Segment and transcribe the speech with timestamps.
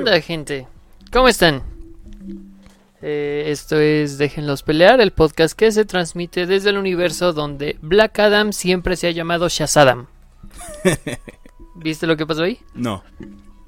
[0.00, 0.66] onda, gente?
[1.12, 1.62] ¿Cómo están?
[3.02, 8.18] Eh, esto es Déjenlos pelear, el podcast que se transmite desde el universo donde Black
[8.18, 10.06] Adam siempre se ha llamado Shazadam.
[11.74, 12.58] ¿Viste lo que pasó ahí?
[12.74, 13.04] No.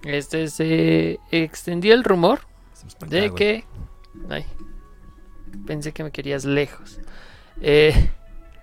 [0.05, 2.41] Este se extendió el rumor
[3.07, 3.65] de que.
[4.31, 4.47] Ay,
[5.67, 6.99] pensé que me querías lejos.
[7.61, 8.11] Eh,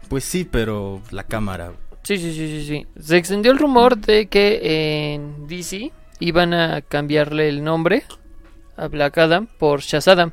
[0.08, 1.74] Pues sí, pero la cámara.
[2.02, 2.88] Sí, sí, sí, sí, sí.
[3.00, 8.04] Se extendió el rumor de que en DC iban a cambiarle el nombre
[8.78, 10.32] a Black Adam por Shazadam.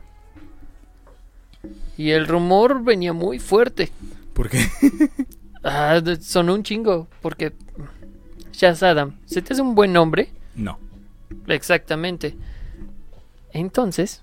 [1.97, 3.91] Y el rumor venía muy fuerte.
[4.33, 4.65] ¿Por qué?
[5.69, 7.53] Ah, sonó un chingo, porque
[8.53, 10.31] Shazadam, ¿se te hace un buen nombre?
[10.55, 10.79] No.
[11.49, 12.37] Exactamente.
[13.51, 14.23] Entonces,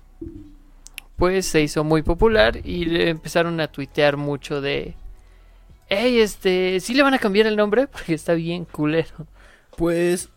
[1.16, 4.94] pues se hizo muy popular y le empezaron a tuitear mucho de...
[5.88, 7.86] Hey, este, ¿sí le van a cambiar el nombre?
[7.92, 9.26] Porque está bien culero.
[9.76, 10.30] Pues.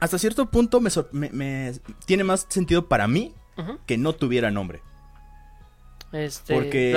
[0.00, 1.72] Hasta cierto punto me, sor- me- me-
[2.06, 3.34] tiene más sentido para mí
[3.86, 4.80] que no tuviera nombre.
[6.12, 6.92] Este, Porque-.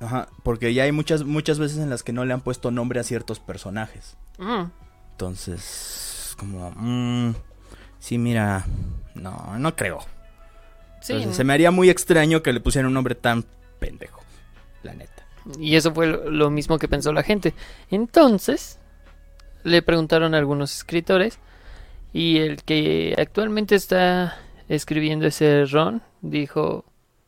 [0.00, 0.28] Ajá.
[0.44, 3.02] Porque ya hay muchas, muchas veces en las que no le han puesto nombre a
[3.02, 4.16] ciertos personajes.
[5.12, 6.34] Entonces.
[6.38, 6.70] Como.
[6.76, 7.34] mm,
[7.98, 8.64] sí, mira.
[9.14, 10.00] No, no creo.
[11.00, 13.44] Sí, Entonces, se me haría muy extraño que le pusieran un nombre tan
[13.78, 14.22] pendejo.
[14.82, 15.24] La neta.
[15.58, 17.54] y eso fue lo, lo mismo que pensó la gente.
[17.90, 18.78] Entonces,
[19.64, 21.38] le preguntaron a algunos escritores
[22.16, 26.84] y el que actualmente está escribiendo ese Ron dijo,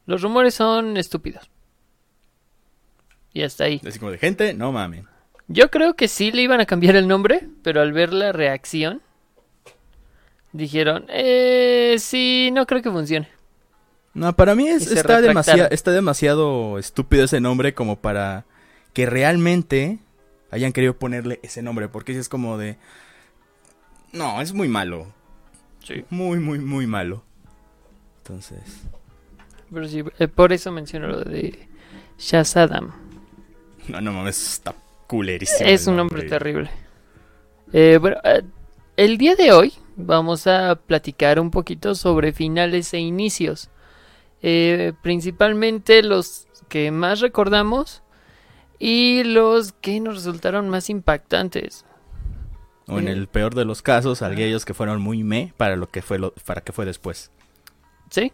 [0.06, 1.50] los rumores son estúpidos.
[3.34, 3.80] Y hasta ahí.
[3.86, 5.06] Así como de gente, no mamen.
[5.46, 9.02] Yo creo que sí le iban a cambiar el nombre, pero al ver la reacción,
[10.52, 13.28] dijeron, eh, sí, no creo que funcione.
[14.14, 18.46] No, para mí es- está, demasiado, está demasiado estúpido ese nombre como para
[18.94, 19.98] que realmente
[20.50, 21.88] hayan querido ponerle ese nombre.
[21.88, 22.78] Porque es como de...
[24.12, 25.06] No, es muy malo.
[25.84, 26.04] Sí.
[26.10, 27.22] Muy, muy, muy malo.
[28.18, 28.60] Entonces...
[29.72, 31.68] Pero sí, eh, por eso menciono lo de
[32.18, 32.92] Shazadam.
[33.88, 34.74] No, no mames, está
[35.06, 35.68] culerísimo.
[35.68, 36.70] Es un nombre terrible.
[37.72, 38.42] Eh, bueno, eh,
[38.96, 43.70] el día de hoy vamos a platicar un poquito sobre finales e inicios.
[44.42, 48.02] Eh, principalmente los que más recordamos
[48.78, 51.84] y los que nos resultaron más impactantes.
[52.88, 56.00] O en el peor de los casos, aquellos que fueron muy me para lo que
[56.00, 57.30] fue lo, para que fue después.
[58.10, 58.32] ¿Sí?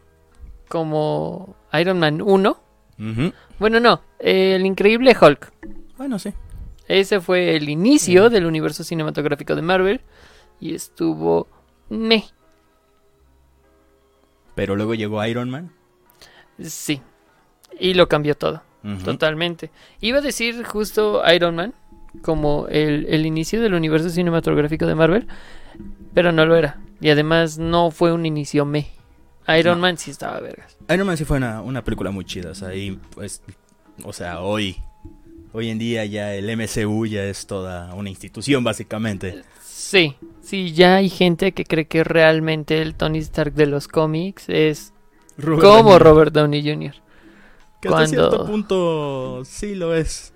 [0.69, 2.61] Como Iron Man 1.
[2.99, 3.33] Ujú.
[3.59, 5.53] Bueno, no, el increíble Hulk.
[5.97, 6.33] Bueno, sí.
[6.87, 10.01] Ese fue el inicio del universo cinematográfico de Marvel.
[10.61, 11.49] Y estuvo...
[11.89, 12.25] Meh.
[14.55, 15.73] Pero luego llegó Iron Man.
[16.63, 17.03] Sí.
[17.79, 18.63] Y lo cambió todo.
[18.85, 19.03] Ujú.
[19.05, 19.71] Totalmente.
[20.01, 21.75] Iba a decir justo Iron Man
[22.23, 25.27] como el, el inicio del universo cinematográfico de Marvel,
[26.15, 26.81] pero no lo era.
[27.01, 28.89] Y además no fue un inicio me.
[29.59, 29.83] Iron No.
[29.83, 30.77] Man sí estaba vergas.
[30.89, 32.51] Iron Man sí fue una, una película muy chida.
[32.51, 33.43] O sea, ahí, pues,
[34.05, 34.77] o sea, hoy,
[35.53, 39.43] hoy en día ya el MCU ya es toda una institución, básicamente.
[39.63, 44.49] Sí, sí, ya hay gente que cree que realmente el Tony Stark de los cómics
[44.49, 44.93] es
[45.37, 46.95] Robert como Downey- Robert Downey Jr.
[47.83, 50.33] Que hasta cuando- cierto punto sí lo es.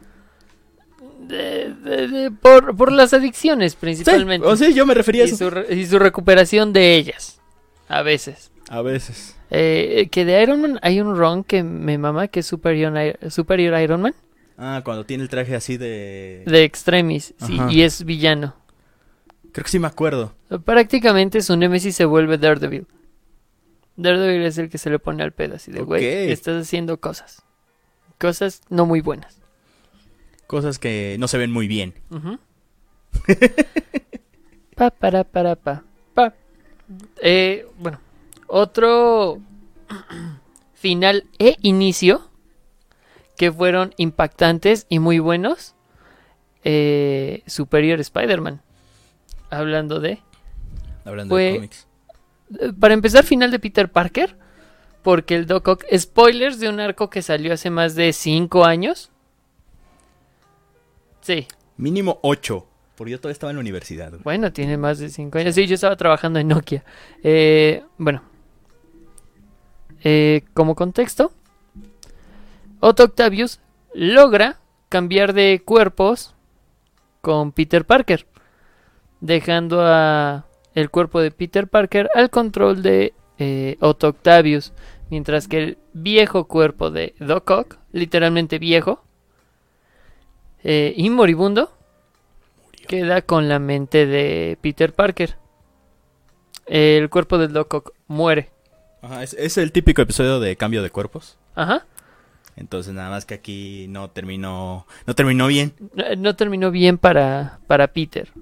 [1.18, 4.46] De- de- de- por, por las adicciones Sí, principalmente.
[4.46, 5.36] o sea, yo me refería a y, eso.
[5.36, 7.40] su, re- y su recuperación de ellas.
[7.88, 8.50] A veces.
[8.68, 9.34] A veces.
[9.50, 13.80] Eh, que de Iron Man hay un run que me mama, que es Superior, Superior
[13.80, 14.14] Iron Man,
[14.60, 16.42] Ah, cuando tiene el traje así de...
[16.44, 18.56] de Extremis, sí, y es villano.
[19.52, 20.34] Creo que sí me acuerdo.
[20.64, 22.86] Prácticamente su némesis se vuelve Daredevil.
[23.96, 26.30] Daredevil es el que se le pone al pedo, así de, güey, Ok.
[26.32, 27.42] estás haciendo cosas.
[28.18, 29.38] Cosas no muy buenas.
[30.48, 31.94] Cosas que no se ven muy bien.
[34.75, 35.82] Pa, para, para, pa,
[36.14, 36.34] pa.
[37.20, 38.00] Eh, bueno,
[38.46, 39.40] otro
[40.75, 42.31] final e inicio
[43.37, 45.75] que fueron impactantes y muy buenos.
[46.64, 48.61] Eh, Superior Spider-Man.
[49.50, 50.20] Hablando de...
[51.05, 51.87] Hablando Fue- de cómics.
[52.61, 54.37] eh, Para empezar, final de Peter Parker.
[55.02, 55.84] Porque el Doc Ock...
[55.96, 59.11] Spoilers de un arco que salió hace más de 5 años.
[61.28, 61.46] Sí,
[61.76, 62.66] Mínimo 8.
[62.96, 64.08] Porque yo todavía estaba en la universidad.
[64.08, 64.22] güey.
[64.22, 65.54] Bueno, tiene más de 5 años.
[65.54, 66.82] Sí, yo estaba trabajando en Nokia.
[67.22, 68.22] Eh, bueno.
[70.02, 71.30] Eh, como contexto,
[72.80, 73.60] Otto Octavius
[73.92, 74.58] logra
[74.88, 76.34] cambiar de cuerpos
[77.20, 78.26] con Peter Parker.
[79.20, 84.72] Dejando a el cuerpo de Peter Parker al control de eh, Otto Octavius.
[85.10, 89.04] Mientras que el viejo cuerpo de Doc Ock, literalmente viejo,
[90.64, 91.72] eh, y moribundo,
[92.87, 95.37] queda con la mente de Peter Parker.
[96.66, 98.50] el cuerpo del Doc Ock muere.
[99.02, 101.38] Ajá, es, es el típico episodio de cambio de cuerpos.
[101.55, 101.87] Ajá.
[102.56, 105.75] Entonces nada más que aquí no terminó, no terminó bien.
[105.94, 108.32] No, no terminó bien para, para Peter.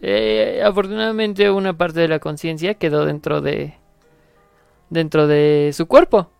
[0.00, 3.74] Eh, afortunadamente una parte de la conciencia quedó dentro de
[4.88, 6.30] dentro de su cuerpo.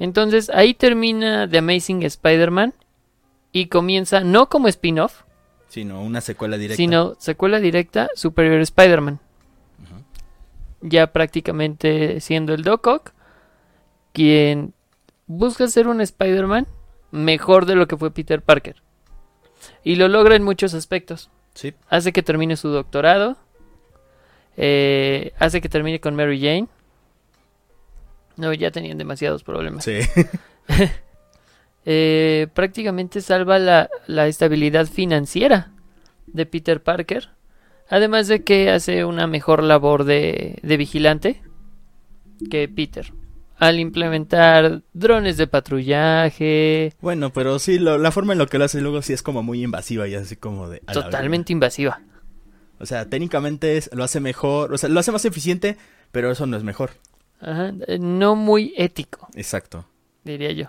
[0.00, 2.74] Entonces ahí termina The Amazing Spider-Man
[3.54, 5.22] y comienza no como spin-off,
[5.68, 6.76] Sino una secuela directa.
[6.76, 9.20] sino secuela directa Superior Spider-Man.
[10.82, 13.12] Ya prácticamente siendo el Doc Ock
[14.12, 14.74] quien
[15.26, 16.66] busca ser un Spider-Man
[17.10, 18.82] mejor de lo que fue Peter Parker.
[19.82, 21.30] Y lo logra en muchos aspectos.
[21.54, 21.72] Sí.
[21.88, 23.36] hace que termine su doctorado,
[24.56, 26.66] eh, hace que termine con Mary Jane.
[28.36, 29.84] No, ya tenían demasiados problemas.
[29.84, 30.00] Sí.
[31.86, 35.72] Eh, prácticamente salva la, la estabilidad financiera
[36.26, 37.30] de Peter Parker.
[37.90, 41.42] Además de que hace una mejor labor de, de vigilante
[42.50, 43.12] que Peter.
[43.58, 46.92] Al implementar drones de patrullaje.
[47.00, 49.42] Bueno, pero sí, lo- la forma en lo que lo hace luego sí es como
[49.42, 50.82] muy invasiva y así como de...
[50.86, 52.00] la Totalmente invasiva.
[52.80, 55.76] O sea, técnicamente es- lo hace mejor, o sea, lo hace más eficiente,
[56.10, 56.90] pero eso no es mejor.
[57.40, 59.28] Ajá, eh, No muy ético.
[59.34, 59.86] Exacto.
[60.24, 60.66] diría yo.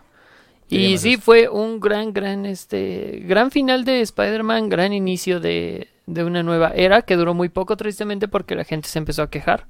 [0.70, 1.22] Y sí, eso.
[1.22, 6.72] fue un gran, gran, este, gran final de Spider-Man, gran inicio de, de una nueva
[6.76, 9.68] era que duró muy poco, tristemente, porque la gente se empezó a quejar.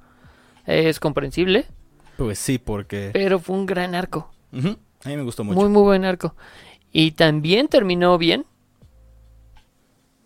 [0.68, 1.66] Eh, es comprensible,
[2.18, 3.10] Pues sí, porque...
[3.14, 4.58] pero fue un gran arco, A
[5.10, 5.60] mí me gustó mucho.
[5.60, 6.34] muy, muy buen arco.
[6.92, 8.46] Y también terminó bien.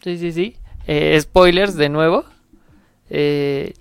[0.04, 0.56] Sí, sí, sí.
[0.88, 2.26] Eh, spoilers de nuevo.
[3.10, 3.74] Eh,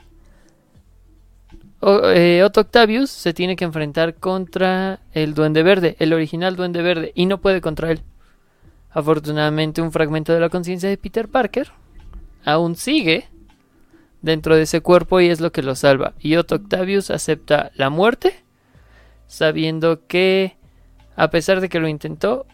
[1.81, 7.13] Eh, Otto Octavius se tiene que enfrentar contra el Duende Verde, el original Duende Verde,
[7.15, 8.03] y no puede contra él.
[8.91, 11.71] Afortunadamente, un fragmento de la conciencia de Peter Parker
[12.45, 13.29] aún sigue
[14.23, 16.15] dentro de ese cuerpo y es lo que lo salva.
[16.19, 18.35] Y Otto Octavius acepta la muerte,
[19.27, 20.57] sabiendo que,
[21.15, 22.47] a pesar de que lo intentó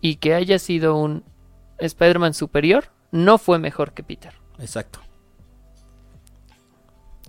[0.00, 1.24] y que haya sido un
[1.78, 4.34] Spider-Man superior, no fue mejor que Peter.
[4.58, 5.00] Exacto.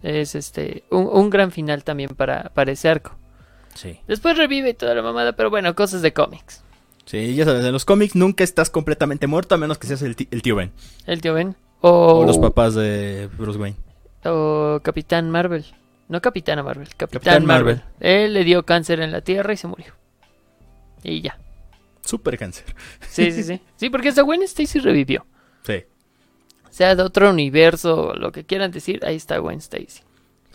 [0.03, 3.15] Es este un, un gran final también para, para ese arco.
[3.75, 3.99] Sí.
[4.07, 6.63] Después revive toda la mamada, pero bueno, cosas de cómics.
[7.05, 10.15] Sí, ya sabes, en los cómics nunca estás completamente muerto a menos que seas el,
[10.29, 10.71] el tío Ben.
[11.05, 11.55] El tío Ben.
[11.81, 13.77] O, O los papás de Bruce Wayne.
[14.25, 15.65] o Capitán Marvel.
[16.09, 17.75] No Capitana Marvel, Capitán, Capitán Marvel.
[17.77, 17.91] Marvel.
[18.01, 19.93] Él le dio cáncer en la tierra y se murió.
[21.03, 21.39] Y ya.
[22.01, 22.65] Super cáncer.
[23.07, 23.61] Sí, sí, sí.
[23.77, 25.25] Sí, porque esa Gwen Stacy revivió.
[25.63, 25.83] Sí,
[26.71, 30.01] Sea de otro universo, lo que quieran decir, ahí está Gwen Stacy.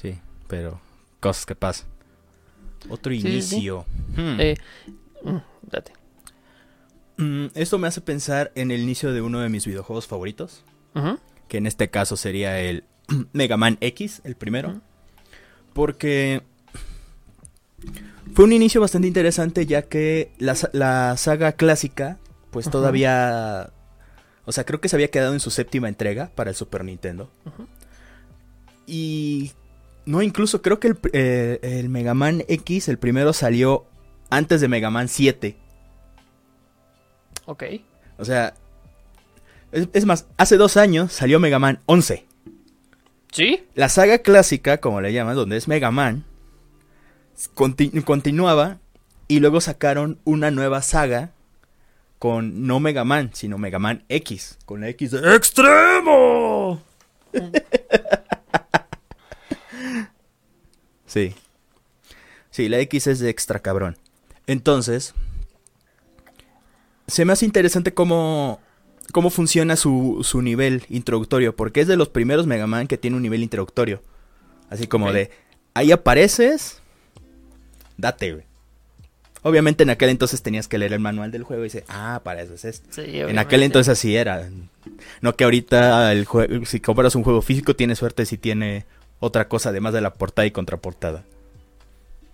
[0.03, 0.19] sí,
[0.49, 0.81] pero
[1.21, 1.87] cosas que pasan.
[2.89, 3.55] Otro Sí, sí, sí.
[3.57, 3.85] inicio.
[4.17, 4.41] Hmm.
[4.41, 4.57] Eh,
[5.23, 5.37] mm,
[5.71, 5.93] date.
[7.19, 10.65] Mm, esto me hace pensar en el inicio de uno de mis videojuegos favoritos,
[11.49, 12.85] que en este caso sería el
[13.33, 14.81] Mega Man X, el primero.
[15.73, 16.43] Porque
[18.35, 22.19] fue un inicio bastante interesante ya que la, la saga clásica,
[22.51, 23.71] pues todavía...
[24.47, 27.31] O sea, creo que se había quedado en su séptima entrega para el Super Nintendo.
[28.87, 29.53] Y...
[30.07, 33.87] No, incluso creo que el, eh, el Mega Man X, el primero, salió
[34.31, 35.57] antes de Mega Man 7.
[37.47, 37.65] Ok.
[38.19, 38.55] O sea...
[39.73, 42.25] Es, es más, hace dos años salió Mega Man 11.
[43.33, 43.67] ¿Sí?
[43.75, 46.25] La saga clásica, como le llaman, donde es Mega Man,
[47.55, 48.79] conti- continuaba
[49.29, 51.33] y luego sacaron una nueva saga
[52.19, 56.83] con no Mega Man, sino Mega Man X, con la X de extremo.
[61.07, 61.35] sí.
[62.51, 63.99] Sí, la X es de extra cabrón.
[64.47, 65.15] Entonces,
[67.07, 68.61] se me hace interesante cómo,
[69.13, 73.17] cómo funciona su, su nivel introductorio, porque es de los primeros Mega Man que tiene
[73.17, 74.03] un nivel introductorio.
[74.71, 75.31] Así como de,
[75.75, 76.81] ahí apareces,
[77.97, 78.46] date, güey.
[79.43, 82.43] Obviamente en aquel entonces tenías que leer el manual del juego y dices, ah, para
[82.43, 82.89] eso es esto.
[82.91, 84.49] Sí, En aquel entonces así era.
[85.21, 88.87] No que ahorita el juego, si compras un juego físico, tienes suerte si tiene
[89.21, 91.25] otra cosa además de la portada y contraportada.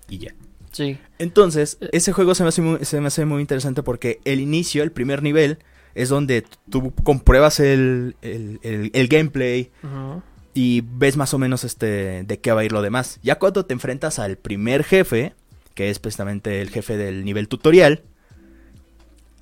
[0.08, 0.34] Y ya.
[0.72, 0.98] Sí.
[1.18, 4.82] Entonces, ese juego se me, hace muy, se me hace muy interesante porque el inicio,
[4.82, 5.58] el primer nivel,
[5.94, 10.22] es donde tú compruebas el, el, el- el gameplay Ujú.
[10.54, 13.18] y ves más o menos este de qué va a ir lo demás.
[13.22, 15.34] Ya cuando te enfrentas al primer jefe,
[15.74, 18.02] que es precisamente el jefe del nivel tutorial,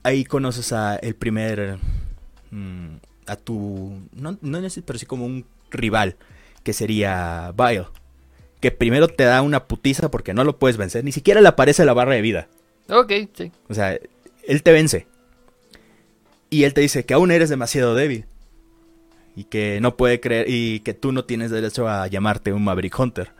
[0.02, 1.78] ahí conoces a el primer
[2.50, 2.96] mm,
[3.26, 6.16] a tu no no necesito, pero sí como un rival,
[6.62, 7.86] que sería Vile,
[8.60, 11.84] que primero te da una putiza porque no lo puedes vencer, ni siquiera le aparece
[11.84, 12.48] la barra de vida.
[12.88, 13.52] Ok, sí.
[13.68, 13.98] O sea,
[14.46, 15.06] él te vence.
[16.50, 18.26] Y él te dice que aún eres demasiado débil.
[19.36, 22.98] y que no puede creer y que tú no tienes derecho a llamarte un Maverick
[22.98, 23.30] Hunter.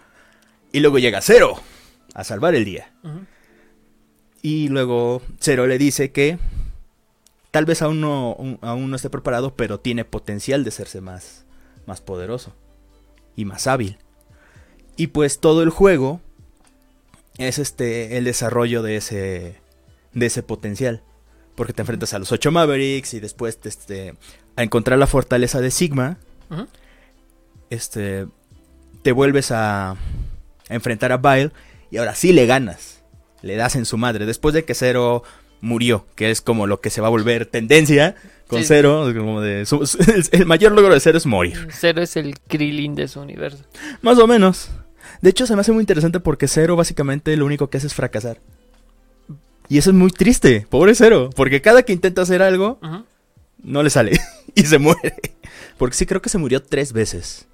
[0.73, 1.61] Y luego llega Zero
[2.15, 2.93] a salvar el día.
[4.43, 6.39] Y luego Zero le dice que
[7.51, 11.45] tal vez aún no, un- aún no esté preparado, pero tiene potencial de hacerse más,
[11.87, 12.55] más poderoso
[13.37, 13.99] y más hábil.
[14.97, 16.21] Y pues todo el juego
[17.39, 19.57] es este el desarrollo de ese
[20.13, 21.03] de ese potencial,
[21.55, 24.15] porque te enfrentas a los ocho Mavericks y después te, este
[24.57, 26.19] a encontrar la fortaleza de Sigma,
[27.71, 28.27] este
[29.03, 29.97] te vuelves a, a
[30.69, 31.53] enfrentar a Bile
[31.91, 33.03] y ahora sí le ganas.
[33.43, 35.23] Le das en su madre después de que Zero
[35.63, 38.15] murió, que es como lo que se va a volver tendencia
[38.47, 38.67] con Sí.
[38.69, 39.83] Zero, como de su-
[40.13, 41.69] el, el mayor logro de Zero es morir.
[41.73, 43.65] Zero es el Krillin de su universo.
[44.03, 44.71] Más o menos.
[45.23, 47.95] De hecho, se me hace muy interesante porque Zero básicamente lo único que hace es
[47.95, 48.41] fracasar.
[49.69, 52.79] Y eso es muy triste, pobre Zero, porque cada que intenta hacer algo,
[53.63, 54.19] no le sale
[54.55, 55.15] y se muere.
[55.79, 57.47] Porque sí creo que se murió tres veces.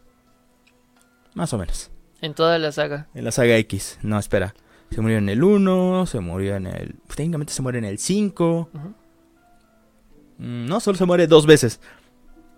[1.35, 1.91] Más o menos.
[2.21, 3.09] En toda la saga.
[3.15, 3.99] En la saga X.
[4.03, 4.55] No, espera.
[4.91, 6.95] Se murió en el 1, se murió en el...
[7.15, 8.71] Técnicamente se muere en el 5.
[8.73, 8.95] Ujú.
[10.39, 11.81] Mm, No, solo se muere dos veces.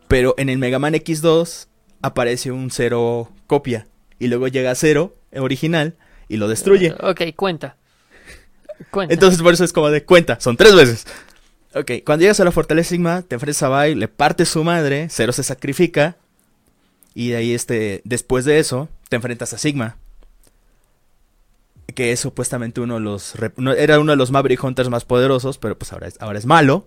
[0.09, 1.67] Pero en el Mega Man X2
[2.03, 3.87] aparece un Zero copia.
[4.19, 5.97] Y luego llega Zero original
[6.29, 6.95] y lo destruye.
[7.01, 7.77] Ok, cuenta.
[8.91, 9.13] Cuenta.
[9.13, 11.05] Entonces por eso es como de cuenta, son tres veces.
[11.75, 15.09] Ok, cuando llegas a la Fortaleza Sigma, te enfrentas a Bai, le partes su madre,
[15.11, 16.17] Zero se sacrifica.
[17.15, 19.97] Y de ahí, este, después de eso, te enfrentas a Sigma.
[21.95, 23.35] Que es supuestamente uno de los...
[23.57, 26.47] no, era uno de los Maverick Hunters más poderosos, pero pues ahora es, ahora es
[26.47, 26.87] malo.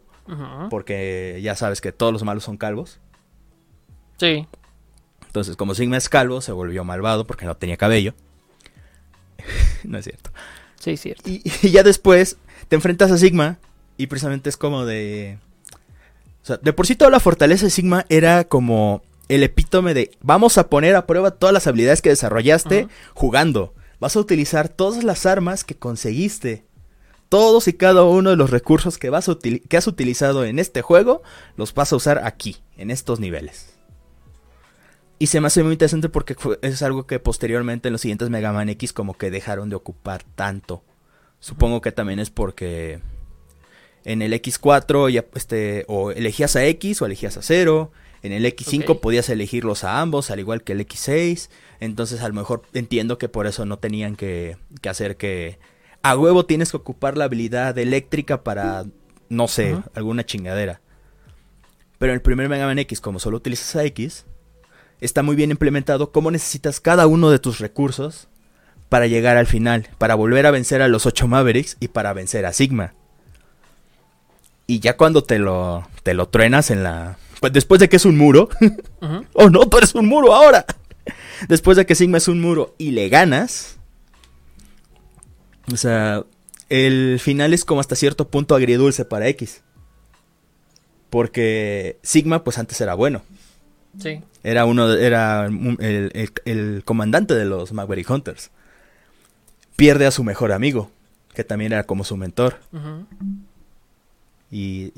[0.69, 2.99] Porque ya sabes que todos los malos son calvos.
[4.17, 4.47] Sí.
[5.25, 8.13] Entonces, como Sigma es calvo, se volvió malvado porque no tenía cabello.
[9.83, 10.29] no es cierto.
[10.79, 11.29] Sí, cierto.
[11.29, 12.37] Y, y ya después
[12.69, 13.57] te enfrentas a Sigma
[13.97, 15.37] y precisamente es como de...
[16.43, 19.03] O sea, de por sí toda la fortaleza de Sigma era como
[19.35, 23.73] el epítome de vamos a poner a prueba todas las habilidades que desarrollaste jugando.
[23.99, 26.65] Vas a utilizar todas las armas que conseguiste.
[27.29, 30.59] Todos y cada uno de los recursos que, vas a util- que has utilizado en
[30.59, 31.21] este juego
[31.55, 33.75] los vas a usar aquí, en estos niveles.
[35.17, 38.51] Y se me hace muy interesante porque es algo que posteriormente en los siguientes Mega
[38.51, 40.83] Man X como que dejaron de ocupar tanto.
[41.39, 42.99] Supongo que también es porque
[44.03, 47.91] en el X4 ya este o elegías a X o elegías a 0.
[48.23, 49.01] En el X5 Ok.
[49.01, 51.49] podías elegirlos a ambos, al igual que el X6.
[51.79, 55.59] Entonces a lo mejor entiendo que por eso no tenían que, que hacer que...
[56.03, 58.85] A huevo tienes que ocupar la habilidad eléctrica para,
[59.29, 60.81] no sé, alguna chingadera.
[61.99, 64.25] Pero en el primer Mega Man X, como solo utilizas a X,
[64.99, 68.27] está muy bien implementado cómo necesitas cada uno de tus recursos
[68.89, 72.45] para llegar al final, para volver a vencer a los 8 Mavericks y para vencer
[72.47, 72.93] a Sigma.
[74.67, 77.17] Y ya cuando te lo, te lo truenas en la...
[77.41, 78.47] Pues después de que es un muro,
[79.01, 79.25] Ujú.
[79.33, 80.65] oh no, tú eres un muro ahora.
[81.49, 83.77] Después de que Sigma es un muro y le ganas.
[85.73, 86.23] O sea,
[86.69, 89.61] el final es como hasta cierto punto agridulce para X.
[91.09, 93.23] Porque Sigma pues antes era bueno.
[93.99, 94.21] Sí.
[94.43, 95.77] Era uno era el,
[96.13, 98.51] el- el comandante de los Maverick Hunters.
[99.75, 100.91] Pierde a su mejor amigo,
[101.33, 102.59] que también era como su mentor.
[104.51, 104.93] Y,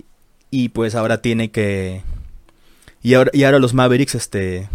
[0.52, 2.04] y pues ahora tiene que.
[3.04, 4.70] Y ahora, y ahora los Mavericks este,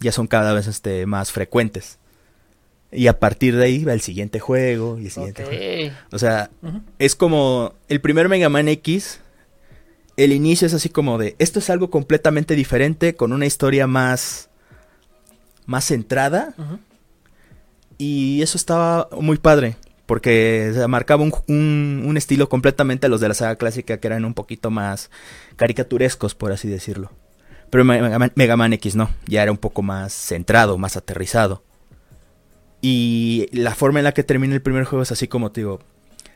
[0.00, 1.98] ya son cada vez este, más frecuentes.
[2.90, 5.60] Y a partir de ahí va el siguiente juego y el siguiente juego.
[6.10, 6.50] O sea,
[6.98, 9.20] es como el primer Mega Man X.
[10.16, 14.48] El inicio es así como de esto es algo completamente diferente con una historia más
[15.66, 16.52] más centrada
[17.96, 19.76] y eso estaba muy padre
[20.06, 23.98] porque o sea, marcaba un, un- un estilo completamente a los de la saga clásica
[23.98, 25.10] que eran un poquito más
[25.56, 27.12] caricaturescos por así decirlo.
[27.70, 31.62] Pero Mega Man, Mega Man X no, ya era un poco más centrado, más aterrizado.
[32.82, 35.80] Y la forma en la que termina el primer juego es así como te digo,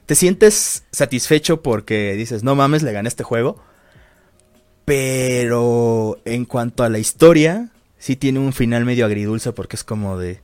[0.07, 3.61] te sientes satisfecho porque dices, no mames, le gané este juego.
[4.85, 10.19] Pero en cuanto a la historia, sí tiene un final medio agridulce porque es como
[10.19, 10.41] de...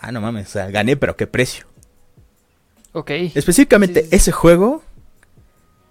[0.00, 1.64] Ah, no mames, o sea, gané, pero ¿qué precio?
[2.92, 3.10] Ok.
[3.34, 4.16] Específicamente, Sí, sí, sí.
[4.16, 4.82] ese juego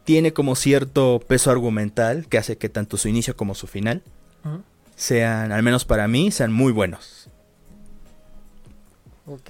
[0.05, 4.01] tiene como cierto peso argumental que hace que tanto su inicio como su final
[4.95, 7.29] sean, al menos para mí, sean muy buenos.
[9.25, 9.49] Ok.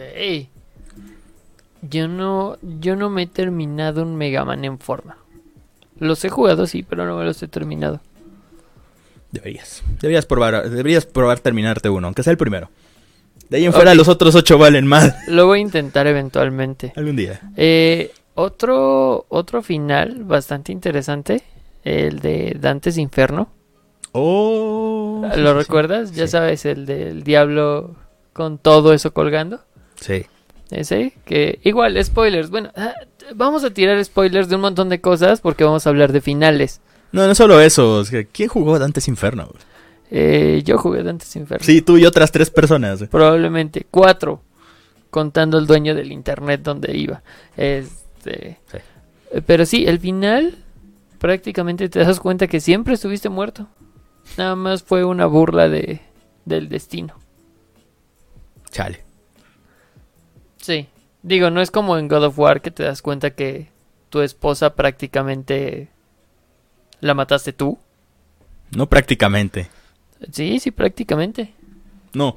[1.82, 5.18] Yo no, yo no me he terminado un Mega Man en forma.
[6.00, 8.02] Los he jugado, sí, pero no me los he terminado.
[9.32, 9.84] Deberías.
[10.02, 12.70] Deberías probar, deberías probar terminarte uno, aunque sea el primero.
[13.50, 15.16] De ahí en fuera los otros ocho valen mal.
[15.28, 16.94] Lo voy a intentar eventualmente.
[16.96, 17.42] Algún día.
[17.56, 21.42] Eh, otro, otro final bastante interesante,
[21.84, 23.50] el de Dantes Inferno.
[24.12, 25.28] Oh.
[25.36, 26.12] ¿Lo sí, recuerdas?
[26.14, 27.96] Ya sabes, el del diablo
[28.34, 29.62] con todo eso colgando.
[29.96, 30.26] Sí.
[30.72, 32.50] Ese, que igual, spoilers.
[32.50, 32.94] Bueno, ah,
[33.34, 36.82] vamos a tirar spoilers de un montón de cosas porque vamos a hablar de finales.
[37.12, 38.02] No, no solo eso.
[38.02, 39.50] es ¿Quién jugó Dante's Inferno?
[40.12, 41.66] Eh, yo jugué Dantes Inferno.
[41.66, 43.04] Sí, tú y otras tres personas.
[43.10, 44.42] Probablemente cuatro,
[45.10, 47.24] contando el dueño del internet donde iba.
[48.26, 48.78] Este, Sí.
[49.46, 50.58] Pero sí, el final
[51.20, 53.68] prácticamente te das cuenta que siempre estuviste muerto.
[54.38, 56.02] Nada más fue una burla de,
[56.46, 57.16] del destino.
[58.70, 59.04] Chale.
[60.58, 60.88] Sí.
[61.22, 63.70] Digo, no es como en God of War que te das cuenta que
[64.10, 65.90] tu esposa prácticamente
[67.02, 67.78] la mataste tú.
[68.76, 69.70] No prácticamente.
[70.32, 71.54] Sí, sí, prácticamente.
[72.14, 72.36] No.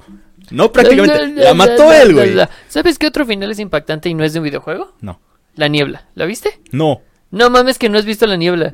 [0.51, 1.43] No prácticamente.
[1.43, 2.35] La mató él, güey.
[2.67, 4.93] ¿Sabes qué otro final es impactante y no es de un videojuego?
[5.01, 5.19] No.
[5.59, 6.05] La niebla.
[6.15, 6.59] ¿La viste?
[6.71, 7.01] No.
[7.31, 8.73] No mames que no has visto la niebla.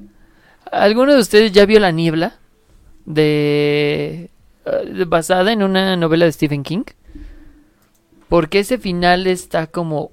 [0.71, 2.37] ¿Alguno de ustedes ya vio la niebla?
[3.05, 4.29] De...
[4.65, 6.83] eh, basada en una novela de Stephen King.
[8.29, 10.11] Porque ese final está como...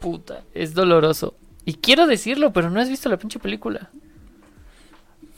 [0.00, 1.34] Puta, es doloroso.
[1.64, 3.90] Y quiero decirlo, pero no has visto la pinche película.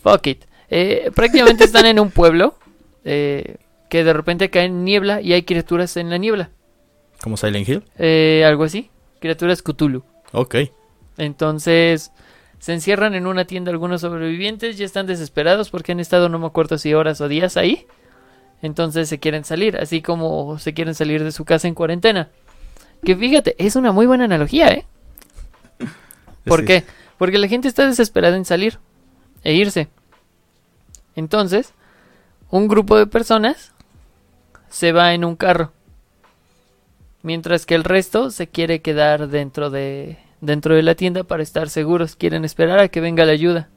[0.03, 0.45] Fuck it.
[0.71, 2.57] Eh, prácticamente están en un pueblo.
[3.05, 3.57] eh,
[3.91, 6.51] que de repente cae en niebla y hay criaturas en la niebla.
[7.23, 7.83] ¿Como Silent Hill?
[7.99, 8.91] Eh, algo así.
[9.21, 10.03] Criaturas Cthulhu.
[10.35, 10.57] Ok.
[11.17, 12.11] Entonces
[12.59, 16.47] se encierran en una tienda algunos sobrevivientes, ya están desesperados porque han estado no me
[16.47, 17.87] acuerdo si horas o días ahí.
[18.63, 22.31] Entonces se quieren salir, así como se quieren salir de su casa en cuarentena.
[23.05, 24.87] Que fíjate, es una muy buena analogía, ¿eh?
[26.45, 26.67] ¿Por Sí.
[26.67, 26.85] qué?
[27.19, 28.79] Porque la gente está desesperada en salir
[29.45, 29.89] e irse.
[31.15, 31.75] Entonces,
[32.51, 33.73] un grupo de personas
[34.69, 35.73] se va en un carro.
[37.23, 41.69] Mientras que el resto se quiere quedar dentro de, dentro de la tienda para estar
[41.69, 42.17] seguros.
[42.17, 43.69] Quieren esperar a que venga la ayuda.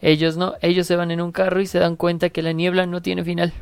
[0.00, 2.86] Ellos no, ellos se van en un carro y se dan cuenta que la niebla
[2.86, 3.52] no tiene final.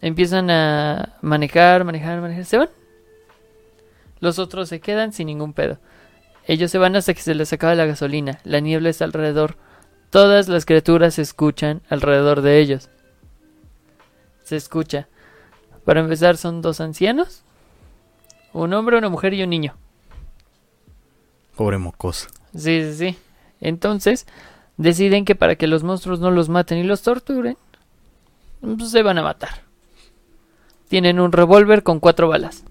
[0.00, 2.44] Empiezan a manejar, manejar, manejar.
[2.44, 2.70] Se van.
[4.20, 5.78] Los otros se quedan sin ningún pedo.
[6.46, 8.38] Ellos se van hasta que se les acaba la gasolina.
[8.44, 9.56] La niebla está alrededor.
[10.10, 12.88] Todas las criaturas se escuchan alrededor de ellos.
[14.44, 15.08] Se escucha.
[15.84, 17.42] Para empezar son dos ancianos.
[18.52, 19.76] Un hombre, una mujer y un niño.
[21.58, 22.28] Pobre mocoso.
[22.54, 23.18] Sí, sí, sí.
[23.60, 24.26] Entonces,
[24.76, 27.56] deciden que para que los monstruos no los maten y los torturen,
[28.60, 29.62] pues se van a matar.
[30.88, 32.62] Tienen un revólver con cuatro balas.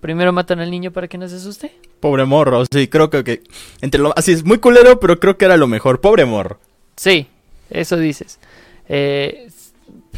[0.00, 1.72] Primero matan al niño para que no se asuste.
[2.00, 2.64] Pobre morro.
[2.70, 3.22] Sí, creo que.
[3.22, 3.42] que-
[3.80, 6.00] entre lo, así es muy culero, pero creo que era lo mejor.
[6.00, 6.58] Pobre morro.
[6.96, 7.28] Sí,
[7.70, 8.40] eso dices.
[8.88, 9.48] Eh,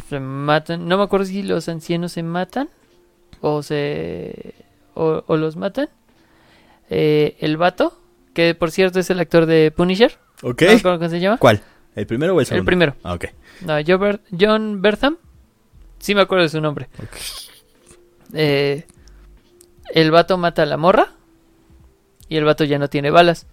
[0.09, 0.87] se matan.
[0.87, 2.67] No me acuerdo si los ancianos se matan
[3.41, 4.55] o se.
[4.95, 5.87] o, o los matan.
[6.89, 7.99] Eh, el vato,
[8.33, 10.17] que por cierto es el actor de Punisher.
[10.43, 10.63] ¿Ok?
[10.83, 11.37] No cómo se llama.
[11.37, 11.61] ¿Cuál?
[11.95, 12.61] ¿El primero o el segundo?
[12.61, 12.95] El primero.
[13.03, 13.25] Ah, ok.
[13.61, 15.17] No, John, Ber- John Bertham.
[15.99, 16.89] Sí me acuerdo de su nombre.
[18.33, 18.85] Eh,
[19.93, 21.13] el vato mata a la morra.
[22.27, 23.47] Y el vato ya no tiene balas.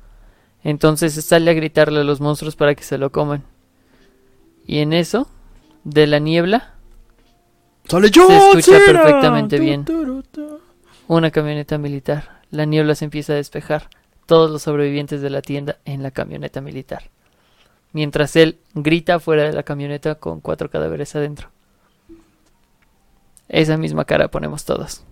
[0.64, 3.44] Entonces sale a gritarle a los monstruos para que se lo coman.
[4.66, 5.28] Y en eso,
[5.84, 6.74] de la niebla,
[7.84, 8.28] ¡Sale yo!
[8.30, 9.84] escucha perfectamente bien.
[11.16, 12.40] Una camioneta militar.
[12.50, 13.88] La niebla se empieza a despejar.
[14.26, 17.10] Todos los sobrevivientes de la tienda en la camioneta militar.
[17.92, 21.50] Mientras él grita fuera de la camioneta con cuatro cadáveres adentro.
[23.48, 25.02] Esa misma cara ponemos todos.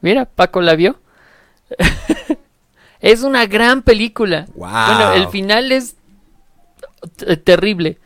[0.00, 0.98] Mira, Paco la vio.
[3.00, 4.46] es una gran película.
[4.54, 4.68] ¡Wow!
[4.70, 5.96] Bueno, el final es
[7.16, 7.98] t- terrible.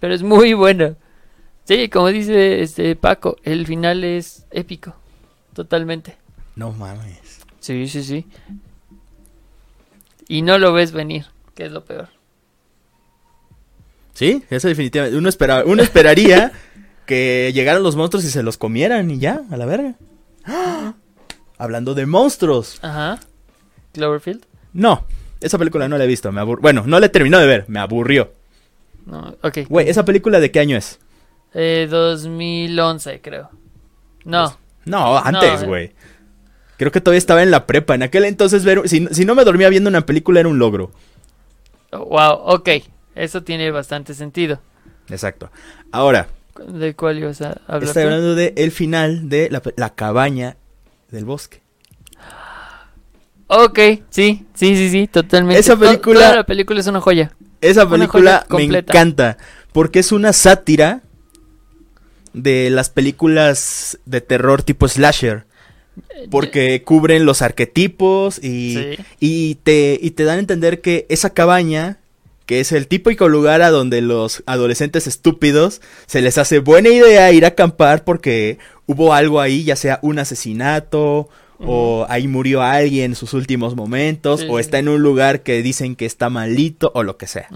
[0.00, 0.96] Pero es muy bueno.
[1.64, 4.94] Sí, como dice este Paco, el final es épico.
[5.54, 6.16] Totalmente.
[6.56, 7.40] No mames.
[7.60, 8.26] Sí, sí, sí.
[10.28, 12.08] Y no lo ves venir, que es lo peor.
[14.14, 15.18] Sí, eso definitivamente.
[15.18, 16.52] Uno, espera, uno esperaría
[17.06, 19.94] que llegaran los monstruos y se los comieran y ya, a la verga.
[20.44, 20.94] ¡Ah!
[21.58, 22.78] Hablando de monstruos.
[22.82, 23.18] Ajá.
[23.92, 24.44] Cloverfield.
[24.72, 25.04] No,
[25.40, 26.30] esa película no la he visto.
[26.32, 27.64] Me abur- bueno, no la he terminado de ver.
[27.68, 28.32] Me aburrió.
[29.06, 29.58] No, ok.
[29.68, 30.98] Güey, ¿esa película de qué año es?
[31.52, 33.50] Eh, 2011, creo.
[34.24, 34.56] No.
[34.84, 35.92] No, antes, güey.
[36.76, 37.94] Creo que todavía estaba en la prepa.
[37.94, 40.90] En aquel entonces, ver, si, si no me dormía viendo una película era un logro.
[41.92, 42.68] Wow, ok.
[43.14, 44.60] Eso tiene bastante sentido.
[45.08, 45.50] Exacto.
[45.92, 46.28] Ahora,
[46.66, 47.84] ¿De cuál ibas a hablar?
[47.84, 50.56] estoy hablando de el final de la, la cabaña
[51.10, 51.62] del bosque.
[53.46, 53.78] Ok,
[54.10, 55.60] sí, sí, sí, sí, totalmente.
[55.60, 57.32] Esa película- Toda la película es una joya.
[57.60, 59.36] Esa película joya me encanta
[59.72, 61.02] porque es una sátira
[62.32, 65.46] de las películas de terror tipo slasher.
[66.30, 69.04] Porque cubren los arquetipos y, Sí.
[69.20, 71.98] y, te, y te dan a entender que esa cabaña
[72.46, 77.32] que es el típico lugar a donde los adolescentes estúpidos se les hace buena idea
[77.32, 83.12] ir a acampar porque hubo algo ahí, ya sea un asesinato o ahí murió alguien
[83.12, 86.90] en sus últimos momentos Sí, o está en un lugar que dicen que está malito
[86.94, 87.48] o lo que sea.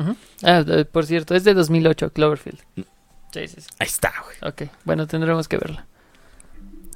[0.42, 2.60] Ah, por cierto, es de 2008, Cloverfield.
[2.76, 3.56] Sí, sí.
[3.78, 4.36] Ahí está, güey.
[4.50, 5.86] Ok, bueno, tendremos que verla.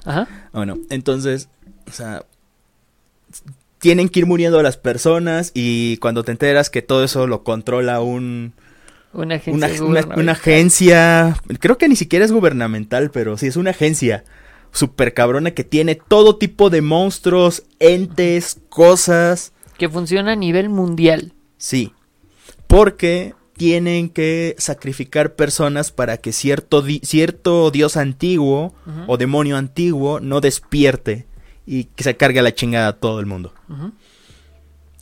[0.04, 0.28] Ajá.
[0.52, 1.48] Bueno, entonces,
[1.88, 2.24] o sea,
[3.78, 8.00] tienen que ir muriendo las personas y cuando te enteras que todo eso lo controla
[8.00, 8.52] un,
[9.12, 10.18] Una agencia una, una- gubernamental.
[10.22, 14.24] una agencia, creo que ni siquiera es gubernamental, pero sí es una agencia
[14.72, 21.32] super cabrona que tiene todo tipo de monstruos, entes, cosas, Que funciona a nivel mundial.
[21.58, 21.92] sí,
[22.68, 28.74] porque tienen que sacrificar personas para que cierto, di- cierto dios antiguo
[29.06, 31.26] o demonio antiguo no despierte
[31.66, 33.52] y que se cargue a la chingada a todo el mundo.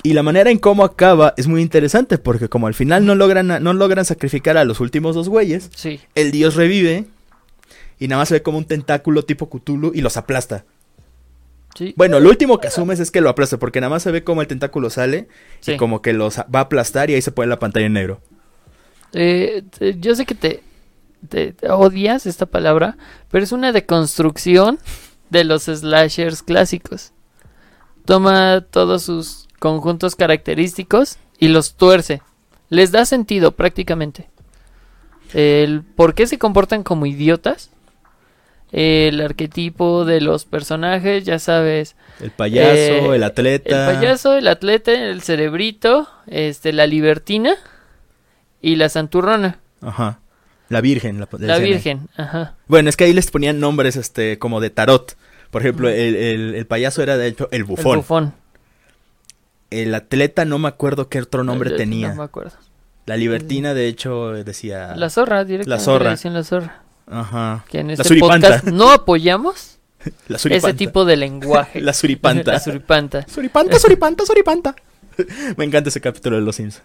[0.03, 3.47] Y la manera en cómo acaba es muy interesante porque como al final no logran,
[3.63, 6.01] no logran sacrificar a los últimos dos güeyes, Sí.
[6.15, 7.05] el dios revive
[7.99, 10.65] y nada más se ve como un tentáculo tipo Cthulhu y los aplasta.
[11.77, 11.95] Sí.
[11.97, 14.41] Bueno, lo último que asumes es que lo aplasta porque nada más se ve como
[14.41, 15.29] el tentáculo sale
[15.61, 15.73] sí.
[15.73, 18.21] y como que los va a aplastar y ahí se pone la pantalla en negro.
[19.13, 19.65] Eh,
[19.99, 20.63] yo sé que te,
[21.29, 22.97] te- te odias esta palabra,
[23.31, 24.79] pero es una deconstrucción
[25.31, 27.13] de los slashers clásicos.
[28.05, 32.23] Toma todos sus conjuntos característicos y los tuerce.
[32.69, 34.29] Les da sentido prácticamente.
[35.33, 37.71] El por qué se comportan como idiotas.
[38.73, 41.97] El arquetipo de los personajes, ya sabes.
[42.21, 43.89] El payaso, Eh, el atleta.
[43.91, 47.55] El payaso, el atleta, el cerebrito, este, la libertina
[48.63, 49.59] y la santurrona.
[49.81, 50.21] Ajá.
[50.69, 51.19] La virgen.
[51.21, 51.65] La, La ahí.
[51.65, 52.55] Virgen, ajá.
[52.69, 55.17] Bueno, es que ahí les ponían nombres este como de tarot.
[55.51, 57.97] Por ejemplo, el, el- el payaso era de hecho el El bufón.
[57.99, 58.35] bufón.
[59.71, 62.09] El atleta no me acuerdo qué otro nombre Eh, tenía.
[62.11, 62.53] No me acuerdo.
[63.07, 64.95] La libertina, de hecho, decía.
[64.97, 65.71] La zorra, directamente.
[65.71, 66.11] La zorra.
[66.11, 66.83] decían la zorra.
[67.09, 67.65] Ajá.
[67.69, 68.49] Que en La este suripanta.
[68.49, 69.79] podcast no apoyamos
[70.29, 70.69] La suripanta.
[70.69, 71.81] ese tipo de lenguaje.
[71.83, 72.53] La suripanta.
[72.53, 73.27] la suripanta.
[73.29, 74.77] Suripanta, suripanta, suripanta.
[75.57, 76.85] me encanta ese capítulo de Los Simpsons.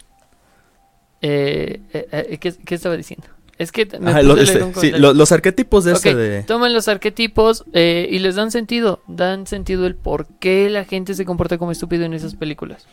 [1.27, 3.25] Eh, eh, eh, ¿qué, qué estaba diciendo?
[3.57, 6.43] Es que me Ajá, lo- este, sí, lo- los arquetipos de Ok, ese de.
[6.43, 9.01] Toman los arquetipos eh, y les dan sentido.
[9.07, 12.85] Dan sentido el por qué la gente se comporta como estúpido en esas películas.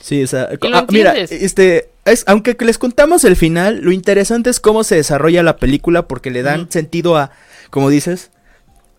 [0.00, 4.48] Sí, o sea, ah, mira, este, es, aunque que les contamos el final, lo interesante
[4.48, 7.32] es cómo se desarrolla la película porque le dan sentido a,
[7.68, 8.30] como dices,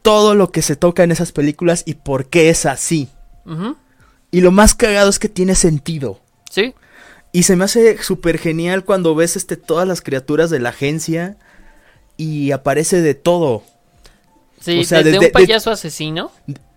[0.03, 3.07] todo lo que se toca en esas películas y por qué es así.
[4.29, 6.19] Y lo más cagado es que tiene sentido.
[6.51, 6.75] Sí.
[7.31, 11.37] Y se me hace súper genial cuando ves este, todas las criaturas de la agencia
[12.17, 13.63] y aparece de todo.
[14.59, 16.31] Sí, O sea, desde desde- un payaso asesino.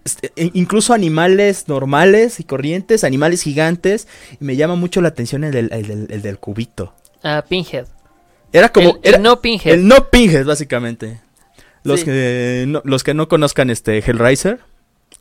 [0.05, 4.07] Este, e- incluso animales normales y corrientes, animales gigantes.
[4.41, 6.95] Y me llama mucho la atención el del, el del- el del cubito.
[7.23, 7.87] A Pinhead.
[8.53, 8.99] Era como...
[9.03, 9.75] el, no Pinhead.
[9.75, 11.21] El no Pinhead, básicamente.
[11.85, 12.07] Los, Sí.
[12.07, 14.61] que, no, los que no conozcan este Hellraiser,